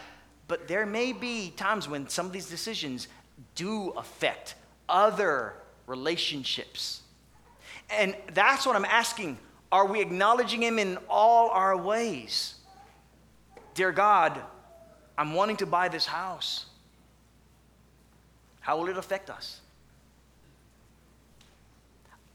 But 0.47 0.69
there 0.69 0.87
may 0.87 1.13
be 1.13 1.51
times 1.57 1.89
when 1.89 2.09
some 2.09 2.27
of 2.27 2.33
these 2.33 2.49
decisions 2.49 3.09
do 3.55 3.91
affect 3.91 4.55
other 4.89 5.55
relationships 5.89 7.03
and 7.91 8.15
that's 8.33 8.67
what 8.67 8.77
I'm 8.77 8.85
asking. 8.85 9.39
Are 9.73 9.87
we 9.87 10.01
acknowledging 10.01 10.63
Him 10.63 10.79
in 10.79 10.99
all 11.09 11.51
our 11.51 11.77
ways? 11.77 12.55
Dear 13.75 13.93
God, 13.93 14.41
I'm 15.17 15.35
wanting 15.35 15.57
to 15.59 15.67
buy 15.67 15.89
this 15.89 16.07
house. 16.07 16.67
How 18.61 18.79
will 18.79 18.89
it 18.89 18.99
affect 18.99 19.31
us? 19.31 19.61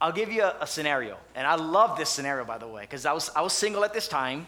I'll 0.02 0.12
give 0.12 0.32
you 0.32 0.44
a, 0.44 0.58
a 0.62 0.68
scenario. 0.68 1.18
And 1.36 1.48
I 1.48 1.56
love 1.56 1.98
this 1.98 2.10
scenario, 2.10 2.44
by 2.46 2.58
the 2.58 2.68
way, 2.68 2.82
because 2.82 3.06
I 3.06 3.14
was, 3.14 3.30
I 3.36 3.42
was 3.42 3.54
single 3.54 3.86
at 3.86 3.94
this 3.94 4.08
time. 4.08 4.48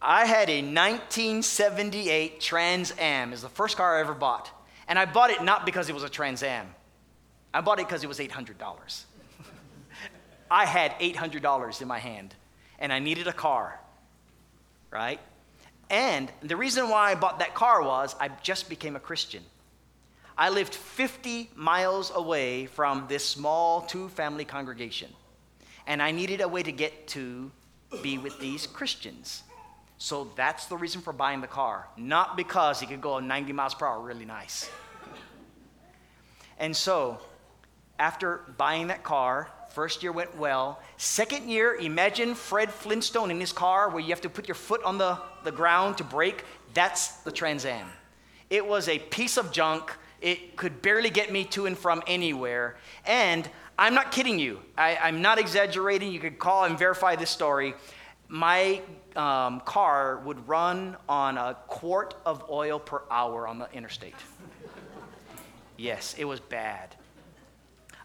I 0.00 0.26
had 0.26 0.50
a 0.50 0.60
1978 0.60 2.40
Trans 2.40 2.92
Am. 2.98 3.32
It's 3.32 3.42
the 3.42 3.48
first 3.48 3.76
car 3.76 3.96
I 3.96 4.00
ever 4.00 4.14
bought. 4.14 4.50
And 4.88 4.98
I 4.98 5.06
bought 5.06 5.30
it 5.30 5.42
not 5.42 5.64
because 5.64 5.88
it 5.88 5.94
was 5.94 6.02
a 6.02 6.08
Trans 6.08 6.42
Am. 6.42 6.66
I 7.58 7.60
bought 7.60 7.80
it 7.80 7.88
because 7.88 8.04
it 8.04 8.06
was 8.06 8.20
$800. 8.20 8.54
I 10.50 10.64
had 10.64 10.92
$800 11.00 11.82
in 11.82 11.88
my 11.88 11.98
hand 11.98 12.32
and 12.78 12.92
I 12.92 13.00
needed 13.00 13.26
a 13.26 13.32
car, 13.32 13.80
right? 14.92 15.18
And 15.90 16.30
the 16.40 16.56
reason 16.56 16.88
why 16.88 17.10
I 17.10 17.16
bought 17.16 17.40
that 17.40 17.56
car 17.56 17.82
was 17.82 18.14
I 18.20 18.28
just 18.44 18.68
became 18.68 18.94
a 18.94 19.00
Christian. 19.00 19.42
I 20.36 20.50
lived 20.50 20.72
50 20.72 21.50
miles 21.56 22.12
away 22.14 22.66
from 22.66 23.06
this 23.08 23.26
small 23.26 23.80
two 23.80 24.08
family 24.10 24.44
congregation, 24.44 25.10
and 25.88 26.00
I 26.00 26.12
needed 26.12 26.40
a 26.40 26.46
way 26.46 26.62
to 26.62 26.70
get 26.70 27.08
to 27.08 27.50
be 28.04 28.18
with 28.18 28.38
these 28.38 28.68
Christians. 28.68 29.42
So 29.96 30.30
that's 30.36 30.66
the 30.66 30.76
reason 30.76 31.00
for 31.00 31.12
buying 31.12 31.40
the 31.40 31.48
car, 31.48 31.88
not 31.96 32.36
because 32.36 32.82
it 32.82 32.86
could 32.86 33.00
go 33.00 33.18
90 33.18 33.52
miles 33.52 33.74
per 33.74 33.84
hour 33.84 34.00
really 34.00 34.26
nice. 34.26 34.70
And 36.60 36.76
so, 36.76 37.20
after 37.98 38.42
buying 38.56 38.88
that 38.88 39.02
car, 39.02 39.48
First 39.78 40.02
year 40.02 40.12
went 40.12 40.36
well. 40.36 40.80
Second 40.96 41.48
year, 41.48 41.76
imagine 41.76 42.34
Fred 42.34 42.72
Flintstone 42.72 43.30
in 43.30 43.38
his 43.38 43.52
car 43.52 43.90
where 43.90 44.00
you 44.00 44.08
have 44.08 44.22
to 44.22 44.28
put 44.28 44.48
your 44.48 44.54
foot 44.54 44.82
on 44.82 44.98
the, 44.98 45.18
the 45.44 45.52
ground 45.52 45.98
to 45.98 46.04
brake. 46.04 46.44
That's 46.74 47.18
the 47.18 47.30
Trans 47.30 47.64
Am. 47.64 47.86
It 48.50 48.66
was 48.66 48.88
a 48.88 48.98
piece 48.98 49.36
of 49.36 49.52
junk. 49.52 49.94
It 50.20 50.56
could 50.56 50.82
barely 50.82 51.10
get 51.10 51.30
me 51.30 51.44
to 51.44 51.66
and 51.66 51.78
from 51.78 52.02
anywhere. 52.06 52.76
And 53.06 53.48
I'm 53.78 53.94
not 53.94 54.10
kidding 54.10 54.38
you. 54.38 54.60
I, 54.76 55.08
am 55.08 55.22
not 55.22 55.38
exaggerating. 55.38 56.10
You 56.12 56.18
could 56.18 56.38
call 56.38 56.64
and 56.64 56.78
verify 56.78 57.14
this 57.14 57.30
story. 57.30 57.74
My 58.26 58.80
um, 59.14 59.60
car 59.60 60.18
would 60.24 60.48
run 60.48 60.96
on 61.08 61.38
a 61.38 61.56
quart 61.68 62.14
of 62.26 62.50
oil 62.50 62.80
per 62.80 63.02
hour 63.10 63.46
on 63.46 63.58
the 63.58 63.70
interstate. 63.72 64.16
yes, 65.76 66.16
it 66.18 66.24
was 66.24 66.40
bad. 66.40 66.96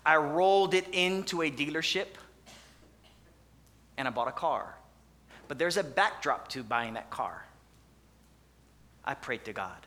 I 0.06 0.18
rolled 0.18 0.74
it 0.74 0.88
into 0.92 1.42
a 1.42 1.52
dealership 1.52 2.08
and 3.98 4.08
I 4.08 4.12
bought 4.12 4.28
a 4.28 4.34
car. 4.34 4.76
But 5.48 5.60
there's 5.60 5.78
a 5.78 5.84
backdrop 5.84 6.48
to 6.50 6.64
buying 6.64 6.96
that 6.96 7.10
car. 7.10 7.46
I 9.06 9.14
prayed 9.14 9.46
to 9.46 9.54
God. 9.54 9.78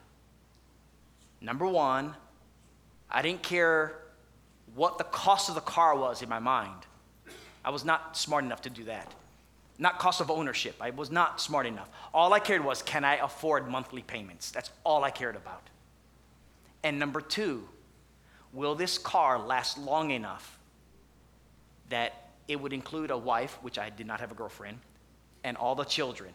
Number 1.41 1.67
one, 1.67 2.15
I 3.11 3.23
didn't 3.23 3.43
care 3.43 3.99
what 4.75 4.99
the 4.99 5.05
cost 5.05 5.49
of 5.49 5.55
the 5.55 5.61
car 5.61 5.97
was 5.97 6.23
in 6.23 6.29
my 6.29 6.39
mind. 6.39 6.87
I 7.65 7.71
was 7.71 7.85
not 7.85 8.17
smart 8.17 8.45
enough 8.45 8.63
to 8.63 8.71
do 8.71 8.85
that. 8.85 9.13
Not 9.79 9.99
cost 9.99 10.21
of 10.21 10.31
ownership. 10.31 10.77
I 10.81 10.91
was 10.91 11.11
not 11.11 11.41
smart 11.41 11.67
enough. 11.67 11.89
All 12.15 12.33
I 12.33 12.41
cared 12.41 12.65
was 12.65 12.83
can 12.83 13.05
I 13.05 13.17
afford 13.17 13.69
monthly 13.69 14.03
payments? 14.03 14.51
That's 14.51 14.71
all 14.85 15.05
I 15.05 15.11
cared 15.11 15.37
about. 15.37 15.63
And 16.83 16.99
number 16.99 17.21
two, 17.21 17.69
will 18.53 18.75
this 18.75 18.99
car 18.99 19.39
last 19.39 19.79
long 19.79 20.11
enough 20.11 20.59
that 21.89 22.31
it 22.49 22.61
would 22.61 22.73
include 22.73 23.11
a 23.11 23.19
wife, 23.19 23.59
which 23.63 23.79
I 23.79 23.91
did 23.91 24.07
not 24.07 24.21
have 24.21 24.31
a 24.31 24.35
girlfriend, 24.35 24.79
and 25.45 25.57
all 25.57 25.75
the 25.75 25.85
children? 25.85 26.33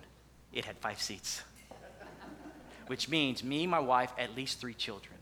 It 0.54 0.66
had 0.66 0.78
five 0.78 1.02
seats, 1.02 1.42
which 2.88 3.10
means 3.10 3.44
me, 3.44 3.66
my 3.68 3.80
wife, 3.80 4.12
at 4.18 4.36
least 4.36 4.60
three 4.60 4.74
children. 4.74 5.16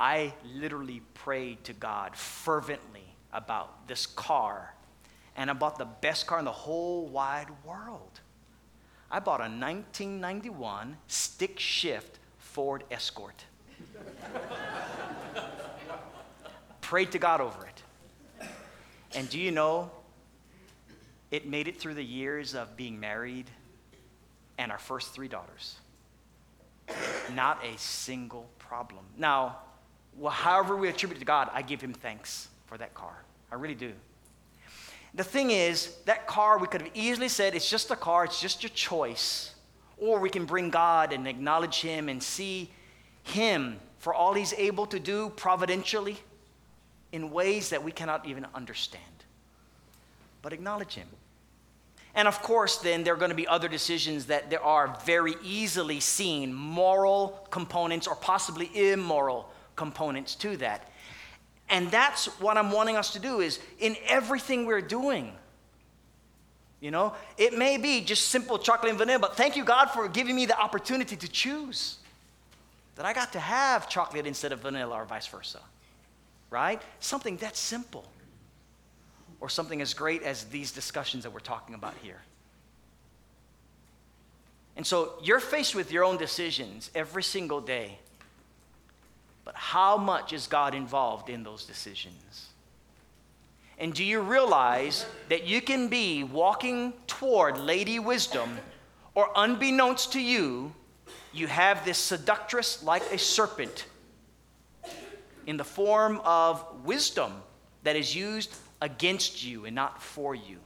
I 0.00 0.34
literally 0.54 1.02
prayed 1.14 1.64
to 1.64 1.72
God 1.72 2.16
fervently 2.16 3.04
about 3.32 3.86
this 3.86 4.06
car, 4.06 4.74
and 5.36 5.50
I 5.50 5.52
bought 5.52 5.78
the 5.78 5.84
best 5.84 6.26
car 6.26 6.38
in 6.38 6.44
the 6.44 6.52
whole 6.52 7.06
wide 7.06 7.48
world. 7.64 8.20
I 9.10 9.20
bought 9.20 9.40
a 9.40 9.44
1991 9.44 10.96
stick 11.06 11.60
shift 11.60 12.18
Ford 12.38 12.84
Escort. 12.90 13.44
Prayed 16.80 17.12
to 17.12 17.18
God 17.18 17.40
over 17.40 17.66
it. 17.66 17.82
And 19.14 19.28
do 19.28 19.38
you 19.38 19.50
know, 19.50 19.90
it 21.30 21.46
made 21.46 21.68
it 21.68 21.80
through 21.80 21.94
the 21.94 22.04
years 22.04 22.54
of 22.54 22.76
being 22.76 22.98
married 22.98 23.50
and 24.58 24.70
our 24.70 24.78
first 24.78 25.12
three 25.12 25.28
daughters. 25.28 25.76
Not 27.34 27.64
a 27.64 27.76
single 27.78 28.48
problem. 28.58 29.04
Now, 29.16 29.58
well, 30.16 30.32
however 30.32 30.76
we 30.76 30.88
attribute 30.88 31.18
to 31.20 31.24
God, 31.24 31.50
I 31.52 31.62
give 31.62 31.80
him 31.80 31.92
thanks 31.92 32.48
for 32.66 32.78
that 32.78 32.94
car. 32.94 33.24
I 33.50 33.56
really 33.56 33.74
do. 33.74 33.92
The 35.14 35.24
thing 35.24 35.50
is, 35.50 35.96
that 36.06 36.26
car, 36.26 36.58
we 36.58 36.66
could 36.66 36.82
have 36.82 36.90
easily 36.94 37.28
said, 37.28 37.54
it's 37.54 37.70
just 37.70 37.90
a 37.90 37.96
car, 37.96 38.24
it's 38.24 38.40
just 38.40 38.62
your 38.62 38.70
choice. 38.70 39.54
Or 39.96 40.18
we 40.18 40.28
can 40.28 40.44
bring 40.44 40.70
God 40.70 41.12
and 41.12 41.28
acknowledge 41.28 41.80
him 41.80 42.08
and 42.08 42.22
see 42.22 42.70
him 43.24 43.78
for 43.98 44.14
all 44.14 44.34
he's 44.34 44.52
able 44.54 44.86
to 44.86 45.00
do 45.00 45.30
providentially 45.30 46.16
in 47.10 47.30
ways 47.30 47.70
that 47.70 47.82
we 47.82 47.90
cannot 47.90 48.26
even 48.26 48.46
understand. 48.54 49.02
But 50.42 50.52
acknowledge 50.52 50.94
him. 50.94 51.08
And 52.14 52.28
of 52.28 52.40
course, 52.42 52.76
then 52.78 53.02
there 53.02 53.14
are 53.14 53.16
going 53.16 53.30
to 53.30 53.36
be 53.36 53.48
other 53.48 53.66
decisions 53.66 54.26
that 54.26 54.50
there 54.50 54.62
are 54.62 54.96
very 55.04 55.34
easily 55.42 55.98
seen 56.00 56.54
moral 56.54 57.46
components 57.50 58.06
or 58.06 58.14
possibly 58.14 58.70
immoral 58.92 59.50
components 59.74 60.36
to 60.36 60.56
that. 60.58 60.90
And 61.68 61.90
that's 61.90 62.26
what 62.40 62.56
I'm 62.56 62.70
wanting 62.70 62.96
us 62.96 63.12
to 63.14 63.18
do 63.18 63.40
is 63.40 63.58
in 63.80 63.96
everything 64.06 64.66
we're 64.66 64.80
doing. 64.80 65.32
You 66.80 66.90
know, 66.90 67.14
it 67.38 67.56
may 67.56 67.78
be 67.78 68.02
just 68.02 68.28
simple 68.28 68.58
chocolate 68.58 68.90
and 68.90 68.98
vanilla, 68.98 69.18
but 69.18 69.36
thank 69.36 69.56
you 69.56 69.64
God 69.64 69.86
for 69.86 70.06
giving 70.06 70.36
me 70.36 70.46
the 70.46 70.58
opportunity 70.58 71.16
to 71.16 71.28
choose. 71.28 71.96
That 72.96 73.06
I 73.06 73.12
got 73.12 73.32
to 73.32 73.40
have 73.40 73.88
chocolate 73.88 74.26
instead 74.26 74.52
of 74.52 74.60
vanilla 74.60 74.94
or 74.94 75.04
vice 75.04 75.26
versa. 75.26 75.60
Right? 76.50 76.80
Something 77.00 77.36
that 77.38 77.56
simple. 77.56 78.04
Or 79.40 79.48
something 79.48 79.80
as 79.82 79.94
great 79.94 80.22
as 80.22 80.44
these 80.44 80.72
discussions 80.72 81.24
that 81.24 81.32
we're 81.32 81.40
talking 81.40 81.74
about 81.74 81.94
here. 82.02 82.20
And 84.76 84.86
so 84.86 85.14
you're 85.22 85.40
faced 85.40 85.74
with 85.74 85.92
your 85.92 86.04
own 86.04 86.16
decisions 86.16 86.90
every 86.94 87.22
single 87.22 87.60
day. 87.60 87.98
But 89.44 89.54
how 89.54 89.96
much 89.96 90.32
is 90.32 90.46
God 90.46 90.74
involved 90.74 91.28
in 91.28 91.42
those 91.42 91.64
decisions? 91.64 92.48
And 93.78 93.92
do 93.92 94.04
you 94.04 94.20
realize 94.20 95.04
that 95.28 95.46
you 95.46 95.60
can 95.60 95.88
be 95.88 96.24
walking 96.24 96.92
toward 97.06 97.58
Lady 97.58 97.98
Wisdom, 97.98 98.58
or 99.14 99.28
unbeknownst 99.36 100.12
to 100.12 100.20
you, 100.20 100.72
you 101.34 101.46
have 101.46 101.84
this 101.84 101.98
seductress 101.98 102.82
like 102.82 103.02
a 103.12 103.18
serpent 103.18 103.86
in 105.46 105.56
the 105.56 105.64
form 105.64 106.20
of 106.24 106.64
wisdom 106.84 107.32
that 107.82 107.96
is 107.96 108.14
used 108.14 108.54
against 108.80 109.44
you 109.44 109.64
and 109.66 109.74
not 109.74 110.02
for 110.02 110.34
you? 110.34 110.58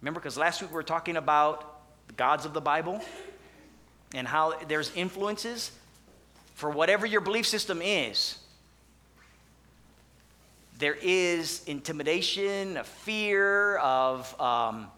Remember, 0.00 0.20
because 0.20 0.36
last 0.36 0.60
week 0.60 0.70
we 0.70 0.74
were 0.74 0.82
talking 0.82 1.16
about 1.16 1.80
the 2.08 2.14
gods 2.14 2.44
of 2.44 2.52
the 2.52 2.60
Bible 2.60 3.00
and 4.14 4.26
how 4.26 4.54
there's 4.68 4.92
influences 4.94 5.72
for 6.54 6.70
whatever 6.70 7.06
your 7.06 7.20
belief 7.20 7.46
system 7.46 7.80
is, 7.82 8.38
there 10.78 10.96
is 11.00 11.62
intimidation, 11.66 12.76
a 12.76 12.84
fear 12.84 13.76
of 13.78 14.38
um, 14.40 14.88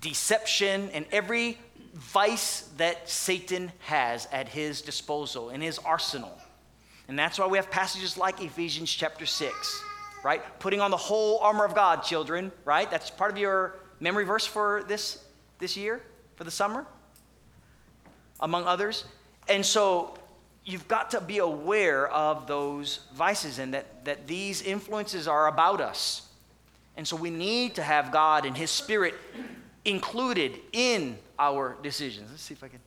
deception, 0.00 0.90
and 0.92 1.04
every 1.10 1.58
vice 1.94 2.68
that 2.76 3.08
Satan 3.08 3.72
has 3.80 4.28
at 4.32 4.48
his 4.48 4.82
disposal, 4.82 5.50
in 5.50 5.60
his 5.60 5.78
arsenal. 5.78 6.36
And 7.08 7.18
that's 7.18 7.38
why 7.38 7.46
we 7.46 7.56
have 7.56 7.70
passages 7.70 8.18
like 8.18 8.42
Ephesians 8.42 8.92
chapter 8.92 9.26
6, 9.26 9.82
right? 10.24 10.42
Putting 10.58 10.80
on 10.80 10.90
the 10.90 10.96
whole 10.96 11.38
armor 11.38 11.64
of 11.64 11.74
God, 11.74 12.02
children, 12.02 12.50
right? 12.64 12.90
That's 12.90 13.10
part 13.10 13.30
of 13.30 13.38
your 13.38 13.76
memory 14.00 14.24
verse 14.24 14.44
for 14.44 14.84
this, 14.88 15.22
this 15.58 15.76
year, 15.76 16.02
for 16.34 16.44
the 16.44 16.50
summer, 16.50 16.84
among 18.40 18.64
others. 18.64 19.04
And 19.48 19.64
so 19.64 20.16
you've 20.64 20.88
got 20.88 21.10
to 21.12 21.20
be 21.20 21.38
aware 21.38 22.08
of 22.08 22.46
those 22.46 23.00
vices 23.14 23.58
and 23.58 23.74
that, 23.74 24.04
that 24.04 24.26
these 24.26 24.62
influences 24.62 25.28
are 25.28 25.46
about 25.46 25.80
us. 25.80 26.28
And 26.96 27.06
so 27.06 27.16
we 27.16 27.30
need 27.30 27.74
to 27.76 27.82
have 27.82 28.10
God 28.10 28.46
and 28.46 28.56
His 28.56 28.70
Spirit 28.70 29.14
included 29.84 30.58
in 30.72 31.18
our 31.38 31.76
decisions. 31.82 32.30
Let's 32.30 32.42
see 32.42 32.54
if 32.54 32.62
I 32.62 32.68
can. 32.68 32.80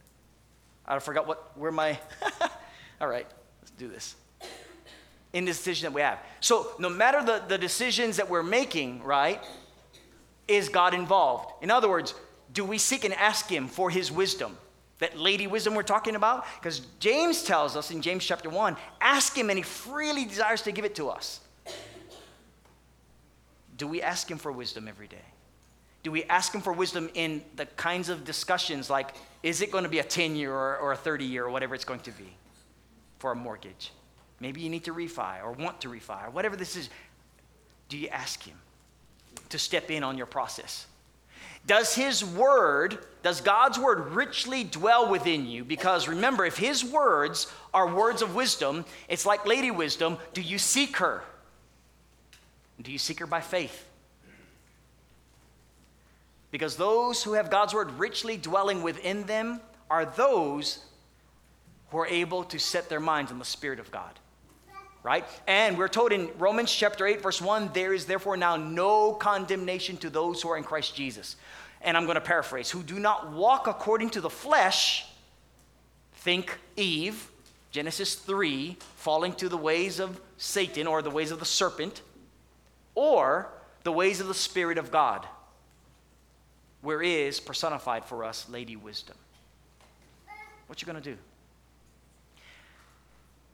I 0.86 1.00
forgot 1.00 1.28
what 1.28 1.58
where 1.58 1.72
my. 1.72 2.00
All 3.02 3.08
right, 3.08 3.28
let's 3.62 3.72
do 3.72 3.88
this. 3.88 4.16
In 5.34 5.46
the 5.46 5.52
decision 5.52 5.86
that 5.86 5.94
we 5.94 6.02
have. 6.02 6.20
So 6.40 6.72
no 6.80 6.90
matter 6.90 7.24
the, 7.24 7.44
the 7.48 7.58
decisions 7.58 8.18
that 8.18 8.30
we're 8.30 8.44
making, 8.44 9.04
right, 9.04 9.44
is 10.48 10.70
God 10.70 10.94
involved? 10.94 11.52
In 11.62 11.70
other 11.70 11.90
words, 11.90 12.16
do 12.54 12.64
we 12.64 12.78
seek 12.78 13.04
and 13.04 13.14
ask 13.14 13.48
Him 13.48 13.68
for 13.68 13.90
His 13.90 14.12
wisdom? 14.12 14.58
That 15.00 15.18
lady 15.18 15.46
wisdom 15.46 15.76
we're 15.76 15.84
talking 15.84 16.16
about? 16.16 16.46
Because 16.60 16.82
James 17.00 17.44
tells 17.44 17.76
us 17.76 17.92
in 17.92 18.02
James 18.02 18.26
chapter 18.26 18.50
1 18.50 18.76
ask 19.00 19.38
him 19.38 19.50
and 19.50 19.58
he 19.58 19.64
freely 19.64 20.26
desires 20.26 20.64
to 20.64 20.72
give 20.72 20.86
it 20.86 20.96
to 20.96 21.10
us. 21.10 21.40
Do 23.78 23.88
we 23.88 24.02
ask 24.02 24.30
him 24.30 24.40
for 24.40 24.52
wisdom 24.52 24.88
every 24.88 25.08
day? 25.08 25.22
Do 26.08 26.12
we 26.12 26.24
ask 26.24 26.56
him 26.56 26.62
for 26.62 26.72
wisdom 26.72 27.10
in 27.16 27.44
the 27.58 27.66
kinds 27.66 28.08
of 28.08 28.24
discussions 28.24 28.90
like, 28.90 29.14
is 29.44 29.60
it 29.60 29.74
going 29.74 29.84
to 29.84 29.90
be 29.90 30.00
a 30.00 30.06
10 30.06 30.38
year 30.38 30.54
or, 30.54 30.78
or 30.78 30.94
a 30.94 30.96
30 30.96 31.26
year 31.26 31.44
or 31.44 31.50
whatever 31.50 31.76
it's 31.76 31.84
going 31.84 32.00
to 32.00 32.12
be 32.12 32.34
for 33.20 33.34
a 33.34 33.36
mortgage? 33.36 33.92
Maybe 34.40 34.62
you 34.62 34.70
need 34.70 34.86
to 34.86 34.94
refi 34.94 35.44
or 35.44 35.52
want 35.52 35.82
to 35.82 35.90
refi 35.90 36.26
or 36.26 36.30
whatever 36.30 36.56
this 36.56 36.78
is. 36.78 36.90
Do 37.90 37.98
you 37.98 38.08
ask 38.08 38.42
him 38.42 38.56
to 39.50 39.60
step 39.60 39.92
in 39.92 40.02
on 40.02 40.18
your 40.18 40.28
process? 40.28 40.88
Does 41.66 41.94
His 41.94 42.24
Word, 42.24 43.00
does 43.22 43.42
God's 43.42 43.78
Word 43.78 44.12
richly 44.12 44.64
dwell 44.64 45.10
within 45.10 45.46
you? 45.46 45.66
Because 45.66 46.08
remember, 46.08 46.46
if 46.46 46.56
His 46.56 46.86
words 46.86 47.52
are 47.74 47.94
words 47.94 48.22
of 48.22 48.34
wisdom, 48.34 48.86
it's 49.10 49.26
like 49.26 49.46
Lady 49.46 49.72
Wisdom. 49.72 50.16
Do 50.34 50.42
you 50.42 50.58
seek 50.58 50.96
her? 51.00 51.26
Do 52.82 52.94
you 52.94 52.98
seek 52.98 53.20
her 53.20 53.28
by 53.28 53.42
faith? 53.42 53.87
Because 56.52 56.78
those 56.78 57.24
who 57.24 57.34
have 57.34 57.50
God's 57.50 57.74
Word 57.74 57.92
richly 57.92 58.38
dwelling 58.38 58.84
within 58.84 59.24
them 59.24 59.60
are 59.90 60.06
those 60.06 60.80
who 61.90 61.98
are 62.00 62.08
able 62.08 62.44
to 62.46 62.60
set 62.60 62.90
their 62.90 63.00
minds 63.00 63.32
on 63.32 63.40
the 63.40 63.46
Spirit 63.46 63.80
of 63.80 63.92
God 63.92 64.20
right? 65.08 65.26
And 65.48 65.78
we're 65.78 65.88
told 65.88 66.12
in 66.12 66.30
Romans 66.38 66.70
chapter 66.70 67.08
8, 67.08 67.22
verse 67.22 67.42
1 67.42 67.72
there 67.74 67.94
is 67.94 68.06
therefore 68.06 68.36
now 68.36 68.58
no 68.58 69.14
condemnation 69.14 69.96
to 69.98 70.10
those 70.10 70.42
who 70.42 70.50
are 70.50 70.58
in 70.58 70.66
Christ 70.66 70.96
Jesus. 70.96 71.38
And 71.82 71.96
I'm 71.96 72.04
going 72.04 72.16
to 72.16 72.22
paraphrase 72.22 72.70
who 72.70 72.84
do 72.84 73.00
not 73.00 73.32
walk 73.32 73.68
according 73.68 74.10
to 74.12 74.22
the 74.22 74.30
flesh, 74.30 75.06
think 76.16 76.58
Eve, 76.76 77.32
Genesis 77.72 78.16
3, 78.16 78.76
falling 78.98 79.32
to 79.36 79.48
the 79.48 79.56
ways 79.56 80.02
of 80.02 80.20
Satan 80.36 80.88
or 80.88 81.02
the 81.02 81.10
ways 81.10 81.32
of 81.32 81.40
the 81.40 81.46
serpent, 81.46 82.02
or 82.94 83.48
the 83.84 83.94
ways 83.94 84.20
of 84.20 84.28
the 84.28 84.34
Spirit 84.34 84.78
of 84.78 84.92
God, 84.92 85.26
where 86.82 87.02
is 87.02 87.40
personified 87.40 88.06
for 88.06 88.24
us 88.24 88.48
Lady 88.50 88.76
Wisdom. 88.76 89.16
What 90.68 90.82
you 90.82 90.86
going 90.86 91.02
to 91.02 91.10
do? 91.12 91.18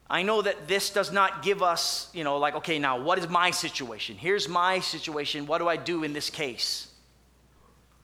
I 0.10 0.24
know 0.24 0.42
that 0.42 0.68
this 0.68 0.90
does 0.90 1.12
not 1.12 1.42
give 1.42 1.64
us, 1.64 2.10
you 2.14 2.24
know, 2.24 2.38
like, 2.38 2.56
okay, 2.56 2.78
now 2.78 3.02
what 3.02 3.18
is 3.18 3.28
my 3.30 3.52
situation? 3.52 4.16
Here's 4.16 4.48
my 4.48 4.80
situation. 4.80 5.48
What 5.48 5.60
do 5.60 5.68
I 5.68 5.76
do 5.78 6.04
in 6.04 6.14
this 6.14 6.30
case? 6.30 6.92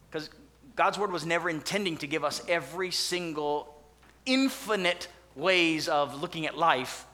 Because 0.10 0.30
God's 0.76 0.98
word 0.98 1.12
was 1.12 1.26
never 1.26 1.50
intending 1.50 1.98
to 1.98 2.08
give 2.08 2.24
us 2.24 2.42
every 2.48 2.90
single 2.90 3.76
infinite 4.26 5.08
ways 5.36 5.88
of 5.88 6.22
looking 6.22 6.46
at 6.46 6.58
life 6.58 7.06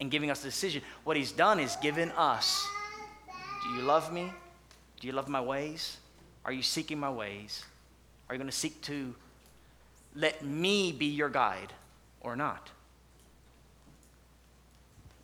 and 0.00 0.10
giving 0.10 0.30
us 0.30 0.40
the 0.40 0.48
decision. 0.48 0.82
What 1.04 1.16
he's 1.16 1.32
done 1.32 1.60
is 1.60 1.76
given 1.76 2.10
us 2.12 2.66
Do 3.64 3.74
you 3.74 3.82
love 3.82 4.12
me? 4.12 4.32
Do 5.00 5.06
you 5.06 5.12
love 5.12 5.28
my 5.28 5.40
ways? 5.40 5.98
Are 6.48 6.52
you 6.52 6.62
seeking 6.62 6.98
my 6.98 7.10
ways? 7.10 7.62
Are 8.26 8.34
you 8.34 8.38
going 8.38 8.50
to 8.50 8.56
seek 8.56 8.80
to 8.84 9.14
let 10.14 10.42
me 10.42 10.92
be 10.92 11.04
your 11.04 11.28
guide 11.28 11.74
or 12.22 12.36
not? 12.36 12.70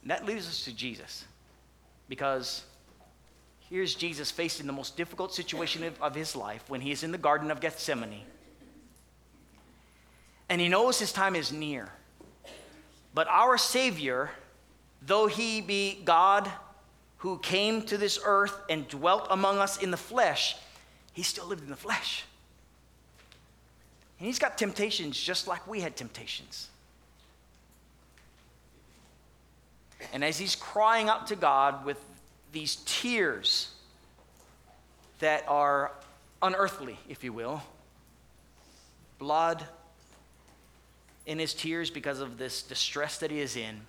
And 0.02 0.10
that 0.10 0.26
leads 0.26 0.46
us 0.46 0.64
to 0.64 0.76
Jesus. 0.76 1.24
Because 2.10 2.64
here's 3.70 3.94
Jesus 3.94 4.30
facing 4.30 4.66
the 4.66 4.74
most 4.74 4.98
difficult 4.98 5.32
situation 5.32 5.82
of, 5.84 6.02
of 6.02 6.14
his 6.14 6.36
life 6.36 6.62
when 6.68 6.82
he 6.82 6.92
is 6.92 7.02
in 7.02 7.10
the 7.10 7.16
Garden 7.16 7.50
of 7.50 7.58
Gethsemane. 7.58 8.20
And 10.50 10.60
he 10.60 10.68
knows 10.68 10.98
his 10.98 11.10
time 11.10 11.34
is 11.36 11.50
near. 11.50 11.88
But 13.14 13.28
our 13.28 13.56
Savior, 13.56 14.28
though 15.00 15.26
he 15.26 15.62
be 15.62 16.02
God 16.04 16.52
who 17.16 17.38
came 17.38 17.80
to 17.84 17.96
this 17.96 18.18
earth 18.22 18.60
and 18.68 18.86
dwelt 18.88 19.26
among 19.30 19.56
us 19.56 19.78
in 19.78 19.90
the 19.90 19.96
flesh, 19.96 20.56
he 21.14 21.22
still 21.22 21.46
lived 21.46 21.62
in 21.62 21.70
the 21.70 21.76
flesh. 21.76 22.24
And 24.18 24.26
he's 24.26 24.38
got 24.38 24.58
temptations 24.58 25.18
just 25.18 25.48
like 25.48 25.66
we 25.66 25.80
had 25.80 25.96
temptations. 25.96 26.68
And 30.12 30.22
as 30.22 30.38
he's 30.38 30.54
crying 30.54 31.08
out 31.08 31.28
to 31.28 31.36
God 31.36 31.84
with 31.84 31.98
these 32.52 32.76
tears 32.84 33.70
that 35.20 35.44
are 35.48 35.92
unearthly, 36.42 36.98
if 37.08 37.24
you 37.24 37.32
will, 37.32 37.62
blood 39.18 39.64
in 41.26 41.38
his 41.38 41.54
tears 41.54 41.90
because 41.90 42.20
of 42.20 42.36
this 42.36 42.62
distress 42.62 43.18
that 43.18 43.30
he 43.30 43.40
is 43.40 43.56
in, 43.56 43.80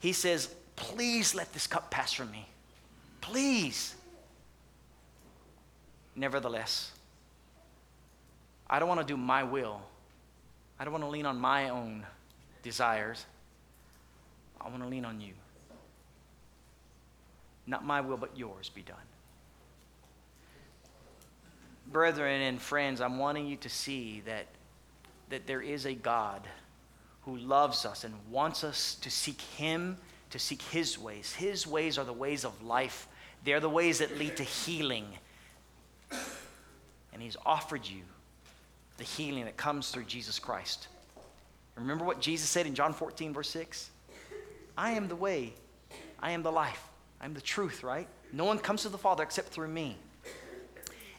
he 0.00 0.12
says, 0.12 0.54
Please 0.76 1.34
let 1.34 1.52
this 1.52 1.66
cup 1.66 1.90
pass 1.90 2.12
from 2.12 2.30
me. 2.30 2.48
Please. 3.20 3.94
Nevertheless, 6.16 6.92
I 8.68 8.78
don't 8.78 8.88
want 8.88 9.00
to 9.00 9.06
do 9.06 9.16
my 9.16 9.42
will. 9.42 9.80
I 10.78 10.84
don't 10.84 10.92
want 10.92 11.04
to 11.04 11.10
lean 11.10 11.26
on 11.26 11.38
my 11.38 11.68
own 11.68 12.04
desires. 12.62 13.24
I 14.60 14.68
want 14.68 14.82
to 14.82 14.88
lean 14.88 15.04
on 15.04 15.20
you. 15.20 15.34
Not 17.66 17.84
my 17.84 18.00
will, 18.00 18.16
but 18.16 18.36
yours 18.36 18.68
be 18.68 18.82
done. 18.82 18.96
Brethren 21.86 22.42
and 22.42 22.60
friends, 22.60 23.00
I'm 23.00 23.18
wanting 23.18 23.46
you 23.46 23.56
to 23.56 23.68
see 23.68 24.22
that, 24.26 24.46
that 25.30 25.46
there 25.46 25.60
is 25.60 25.84
a 25.84 25.94
God 25.94 26.46
who 27.22 27.36
loves 27.36 27.84
us 27.84 28.04
and 28.04 28.14
wants 28.30 28.64
us 28.64 28.96
to 28.96 29.10
seek 29.10 29.40
Him, 29.40 29.98
to 30.30 30.38
seek 30.38 30.62
His 30.62 30.98
ways. 30.98 31.32
His 31.32 31.66
ways 31.66 31.98
are 31.98 32.04
the 32.04 32.12
ways 32.12 32.44
of 32.44 32.62
life, 32.62 33.08
they're 33.44 33.60
the 33.60 33.68
ways 33.68 33.98
that 33.98 34.18
lead 34.18 34.36
to 34.38 34.42
healing. 34.42 35.06
And 37.14 37.22
He's 37.22 37.36
offered 37.46 37.86
you 37.86 38.02
the 38.98 39.04
healing 39.04 39.44
that 39.44 39.56
comes 39.56 39.90
through 39.90 40.04
Jesus 40.04 40.38
Christ. 40.38 40.88
Remember 41.76 42.04
what 42.04 42.20
Jesus 42.20 42.48
said 42.48 42.66
in 42.66 42.74
John 42.74 42.92
14, 42.92 43.32
verse 43.32 43.48
6? 43.50 43.90
I 44.76 44.92
am 44.92 45.08
the 45.08 45.16
way, 45.16 45.54
I 46.20 46.32
am 46.32 46.42
the 46.42 46.52
life, 46.52 46.82
I 47.20 47.24
am 47.24 47.34
the 47.34 47.40
truth, 47.40 47.82
right? 47.82 48.06
No 48.32 48.44
one 48.44 48.58
comes 48.58 48.82
to 48.82 48.88
the 48.88 48.98
Father 48.98 49.22
except 49.22 49.48
through 49.48 49.68
me. 49.68 49.96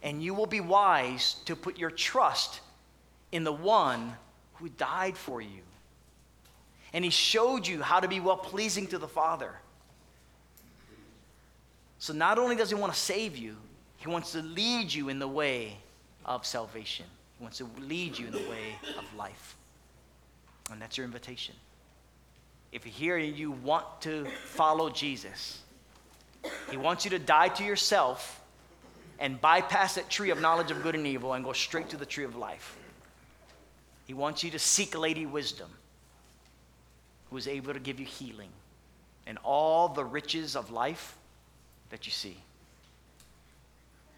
And 0.04 0.22
you 0.22 0.34
will 0.34 0.46
be 0.46 0.62
wise 0.62 1.38
to 1.46 1.56
put 1.56 1.78
your 1.78 1.90
trust 1.90 2.60
in 3.32 3.44
the 3.44 3.52
one 3.52 4.14
who 4.56 4.70
died 4.70 5.18
for 5.18 5.42
you. 5.42 5.62
And 6.94 7.04
he 7.04 7.10
showed 7.10 7.68
you 7.68 7.82
how 7.82 8.00
to 8.00 8.08
be 8.08 8.20
well 8.20 8.38
pleasing 8.38 8.88
to 8.88 8.98
the 8.98 9.08
Father. 9.08 9.52
So 12.00 12.14
not 12.14 12.38
only 12.38 12.56
does 12.56 12.70
he 12.70 12.76
want 12.76 12.94
to 12.94 13.00
save 13.00 13.36
you, 13.36 13.56
he 13.98 14.08
wants 14.08 14.34
to 14.34 14.42
lead 14.42 14.94
you 14.94 15.10
in 15.10 15.20
the 15.20 15.28
way 15.28 15.78
of 16.26 16.46
salvation. 16.46 17.06
He 17.38 17.44
wants 17.44 17.58
to 17.60 17.70
lead 17.80 18.18
you 18.18 18.28
in 18.28 18.34
the 18.34 18.50
way 18.50 18.76
of 18.98 19.06
life. 19.16 19.56
And 20.72 20.82
that's 20.82 20.98
your 20.98 21.06
invitation. 21.06 21.56
If 22.72 22.86
you're 22.86 22.94
here 22.94 23.18
and 23.18 23.38
you 23.38 23.52
want 23.52 23.86
to 24.02 24.26
follow 24.46 24.90
Jesus, 24.90 25.60
He 26.70 26.78
wants 26.78 27.06
you 27.06 27.12
to 27.12 27.20
die 27.20 27.50
to 27.50 27.64
yourself 27.64 28.42
and 29.20 29.40
bypass 29.40 29.96
that 29.96 30.10
tree 30.10 30.32
of 30.32 30.42
knowledge 30.42 30.72
of 30.72 30.84
good 30.84 30.96
and 30.96 31.08
evil 31.08 31.34
and 31.34 31.46
go 31.46 31.54
straight 31.54 31.90
to 31.90 31.98
the 31.98 32.06
tree 32.06 32.26
of 32.26 32.36
life. 32.36 32.76
He 34.08 34.14
wants 34.14 34.44
you 34.44 34.52
to 34.52 34.60
seek 34.60 34.98
Lady 34.98 35.26
Wisdom, 35.26 35.70
who 37.30 37.38
is 37.38 37.48
able 37.48 37.74
to 37.74 37.80
give 37.80 38.00
you 38.00 38.06
healing 38.06 38.50
and 39.26 39.38
all 39.44 39.88
the 39.90 40.04
riches 40.04 40.56
of 40.56 40.72
life 40.72 41.18
that 41.90 42.06
you 42.06 42.12
see. 42.12 42.38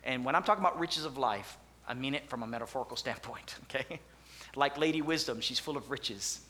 And 0.03 0.26
when 0.26 0.36
I'm 0.36 0.43
talking 0.43 0.64
about 0.64 0.80
riches 0.80 1.05
of 1.05 1.18
life, 1.18 1.58
I 1.88 1.93
mean 1.93 2.13
it 2.15 2.29
from 2.29 2.43
a 2.43 2.47
metaphorical 2.47 2.97
standpoint, 2.97 3.55
okay? 3.63 3.99
Like 4.55 4.77
Lady 4.77 5.01
Wisdom, 5.01 5.41
she's 5.41 5.59
full 5.59 5.77
of 5.77 5.89
riches. 5.89 6.41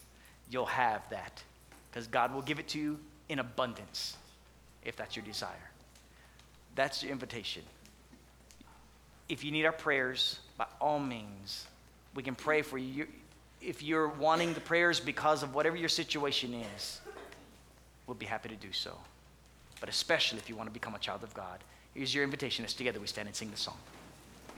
You'll 0.50 0.66
have 0.66 1.02
that 1.10 1.44
because 1.90 2.08
God 2.08 2.34
will 2.34 2.42
give 2.42 2.60
it 2.60 2.68
to 2.70 2.80
you 2.80 3.00
in 3.30 3.40
abundance 3.40 4.18
if 4.84 4.96
that's 4.96 5.16
your 5.16 5.26
desire. 5.26 5.52
That's 6.76 7.04
your 7.04 7.12
invitation. 7.12 7.64
If 9.30 9.44
you 9.44 9.52
need 9.52 9.66
our 9.66 9.72
prayers, 9.72 10.40
by 10.58 10.68
all 10.80 11.00
means, 11.00 11.66
we 12.16 12.24
can 12.24 12.36
pray 12.36 12.62
for 12.62 12.78
you. 12.78 13.08
If 13.62 13.84
you're 13.84 14.08
wanting 14.08 14.54
the 14.54 14.62
prayers 14.62 15.00
because 15.00 15.44
of 15.44 15.54
whatever 15.54 15.76
your 15.76 15.90
situation 15.90 16.54
is, 16.76 17.02
we'll 18.06 18.16
be 18.16 18.26
happy 18.26 18.50
to 18.50 18.56
do 18.56 18.72
so. 18.72 18.94
But 19.80 19.90
especially 19.90 20.40
if 20.40 20.50
you 20.50 20.56
want 20.56 20.70
to 20.70 20.74
become 20.74 20.96
a 20.96 21.00
child 21.00 21.24
of 21.24 21.34
God, 21.34 21.64
here's 21.94 22.14
your 22.14 22.24
invitation 22.24 22.64
as 22.64 22.74
together 22.74 23.00
we 23.00 23.08
stand 23.08 23.28
and 23.28 23.36
sing 23.36 23.52
the 23.52 23.58
song. 23.58 23.78